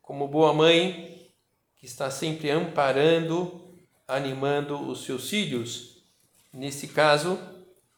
como 0.00 0.26
boa 0.26 0.52
mãe 0.52 1.32
que 1.76 1.86
está 1.86 2.10
sempre 2.10 2.50
amparando, 2.50 3.72
animando 4.06 4.76
os 4.88 5.04
seus 5.04 5.30
filhos, 5.30 6.04
nesse 6.52 6.88
caso, 6.88 7.38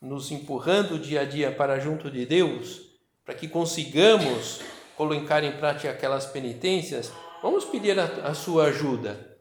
nos 0.00 0.30
empurrando 0.30 0.98
dia 0.98 1.22
a 1.22 1.24
dia 1.24 1.50
para 1.50 1.80
junto 1.80 2.10
de 2.10 2.26
Deus, 2.26 2.82
para 3.24 3.34
que 3.34 3.48
consigamos 3.48 4.60
colocar 4.96 5.42
em 5.42 5.52
prática 5.52 5.90
aquelas 5.90 6.26
penitências, 6.26 7.10
vamos 7.42 7.64
pedir 7.64 7.98
a, 7.98 8.04
a 8.04 8.34
sua 8.34 8.66
ajuda. 8.66 9.33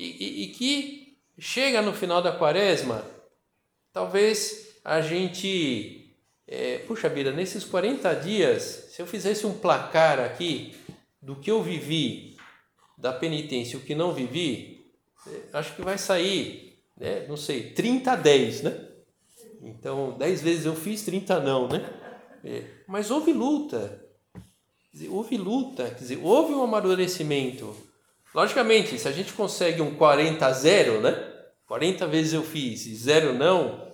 E, 0.00 0.16
e, 0.18 0.42
e 0.44 0.46
que 0.48 1.18
chega 1.38 1.82
no 1.82 1.92
final 1.92 2.22
da 2.22 2.32
quaresma, 2.32 3.04
talvez 3.92 4.78
a 4.82 5.02
gente, 5.02 6.16
é, 6.48 6.78
puxa 6.78 7.06
vida, 7.10 7.30
nesses 7.30 7.64
40 7.64 8.14
dias, 8.14 8.62
se 8.90 9.02
eu 9.02 9.06
fizesse 9.06 9.46
um 9.46 9.58
placar 9.58 10.18
aqui 10.18 10.74
do 11.20 11.36
que 11.36 11.50
eu 11.50 11.62
vivi 11.62 12.38
da 12.96 13.12
penitência 13.12 13.78
o 13.78 13.82
que 13.82 13.94
não 13.94 14.14
vivi, 14.14 14.86
é, 15.26 15.58
acho 15.58 15.76
que 15.76 15.82
vai 15.82 15.98
sair, 15.98 16.82
né, 16.96 17.26
não 17.28 17.36
sei, 17.36 17.70
30 17.74 18.12
a 18.12 18.16
10, 18.16 18.62
né? 18.62 18.88
Então, 19.60 20.16
10 20.16 20.40
vezes 20.40 20.64
eu 20.64 20.74
fiz, 20.74 21.02
30 21.02 21.40
não, 21.40 21.68
né? 21.68 21.84
É, 22.42 22.64
mas 22.88 23.10
houve 23.10 23.34
luta, 23.34 24.02
houve 25.10 25.36
luta, 25.36 25.90
quer 25.90 25.98
dizer, 25.98 26.20
houve 26.22 26.54
um 26.54 26.62
amadurecimento. 26.62 27.89
Logicamente, 28.34 28.98
se 28.98 29.08
a 29.08 29.12
gente 29.12 29.32
consegue 29.32 29.82
um 29.82 29.94
40 29.94 30.46
a 30.46 30.52
0, 30.52 31.00
né? 31.00 31.30
40 31.66 32.06
vezes 32.06 32.32
eu 32.32 32.42
fiz 32.42 32.86
e 32.86 32.94
zero 32.94 33.32
não, 33.32 33.88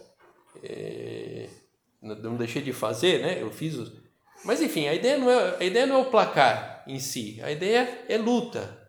é, 0.62 1.49
não 2.01 2.37
deixei 2.37 2.62
de 2.62 2.72
fazer, 2.72 3.20
né? 3.20 3.40
Eu 3.40 3.51
fiz. 3.51 3.75
Os... 3.75 3.92
Mas 4.44 4.62
enfim, 4.62 4.88
a 4.88 4.94
ideia, 4.94 5.18
não 5.18 5.31
é, 5.31 5.57
a 5.61 5.64
ideia 5.64 5.87
não 5.87 5.96
é 5.96 5.99
o 5.99 6.11
placar 6.11 6.85
em 6.87 6.99
si, 6.99 7.40
a 7.42 7.51
ideia 7.51 8.05
é 8.09 8.16
luta. 8.16 8.87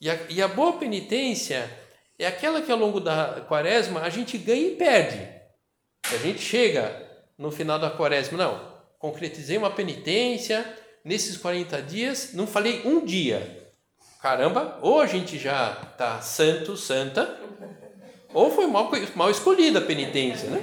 E 0.00 0.08
a, 0.10 0.18
e 0.28 0.42
a 0.42 0.48
boa 0.48 0.74
penitência 0.74 1.70
é 2.18 2.26
aquela 2.26 2.62
que 2.62 2.70
ao 2.70 2.78
longo 2.78 3.00
da 3.00 3.44
quaresma 3.48 4.00
a 4.00 4.10
gente 4.10 4.36
ganha 4.38 4.68
e 4.68 4.76
perde. 4.76 5.28
A 6.04 6.16
gente 6.18 6.40
chega 6.40 7.06
no 7.36 7.50
final 7.50 7.78
da 7.78 7.90
quaresma, 7.90 8.38
não, 8.38 8.78
concretizei 8.98 9.56
uma 9.56 9.70
penitência, 9.70 10.66
nesses 11.04 11.36
40 11.36 11.80
dias, 11.82 12.34
não 12.34 12.46
falei 12.46 12.82
um 12.84 13.04
dia. 13.04 13.67
Caramba, 14.20 14.78
ou 14.82 15.00
a 15.00 15.06
gente 15.06 15.38
já 15.38 15.78
está 15.92 16.20
santo, 16.20 16.76
santa, 16.76 17.38
ou 18.34 18.50
foi 18.50 18.66
mal, 18.66 18.90
mal 19.14 19.30
escolhida 19.30 19.78
a 19.78 19.82
penitência, 19.82 20.50
né? 20.50 20.60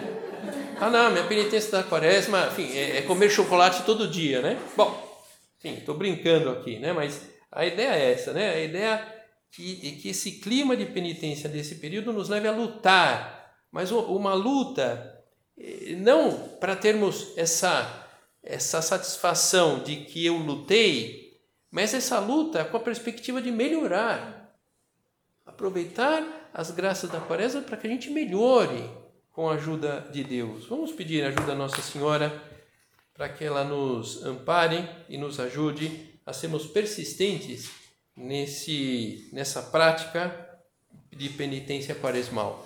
Ah, 0.79 0.89
não, 0.89 1.11
minha 1.11 1.25
penitência 1.25 1.71
da 1.71 1.83
quaresma, 1.83 2.47
enfim, 2.47 2.69
é, 2.75 2.97
é 2.97 3.01
comer 3.03 3.29
chocolate 3.29 3.83
todo 3.83 4.09
dia, 4.09 4.41
né? 4.41 4.59
Bom, 4.75 5.23
enfim, 5.57 5.77
estou 5.77 5.95
brincando 5.95 6.49
aqui, 6.49 6.79
né? 6.79 6.91
Mas 6.91 7.21
a 7.49 7.65
ideia 7.65 7.91
é 7.91 8.11
essa, 8.11 8.33
né? 8.33 8.53
A 8.53 8.59
ideia 8.59 9.07
que, 9.51 9.93
que 10.01 10.09
esse 10.09 10.33
clima 10.33 10.75
de 10.75 10.85
penitência 10.85 11.47
desse 11.47 11.75
período 11.75 12.11
nos 12.11 12.27
leve 12.27 12.47
a 12.49 12.51
lutar, 12.51 13.53
mas 13.71 13.89
uma 13.89 14.33
luta 14.33 15.23
eh, 15.57 15.95
não 15.95 16.49
para 16.59 16.75
termos 16.75 17.31
essa 17.37 18.01
essa 18.45 18.79
satisfação 18.79 19.79
de 19.79 19.95
que 19.97 20.23
eu 20.23 20.37
lutei, 20.37 21.24
mas 21.75 21.93
essa 21.93 22.19
luta 22.19 22.63
com 22.63 22.77
a 22.77 22.79
perspectiva 22.79 23.41
de 23.41 23.51
melhorar. 23.51 24.55
Aproveitar 25.45 26.49
as 26.53 26.71
graças 26.71 27.09
da 27.09 27.19
quaresma 27.19 27.61
para 27.63 27.75
que 27.75 27.85
a 27.85 27.89
gente 27.89 28.09
melhore 28.09 28.89
com 29.29 29.49
a 29.49 29.55
ajuda 29.55 30.07
de 30.09 30.23
Deus. 30.23 30.65
Vamos 30.67 30.93
pedir 30.93 31.21
a 31.21 31.27
ajuda 31.27 31.47
da 31.47 31.53
Nossa 31.53 31.81
Senhora 31.81 32.41
para 33.13 33.27
que 33.27 33.43
ela 33.43 33.65
nos 33.65 34.23
ampare 34.23 34.87
e 35.09 35.17
nos 35.17 35.37
ajude 35.37 36.17
a 36.25 36.31
sermos 36.31 36.65
persistentes 36.65 37.69
nesse, 38.15 39.29
nessa 39.33 39.61
prática 39.61 40.57
de 41.11 41.27
penitência 41.27 41.93
quaresmal. 41.93 42.65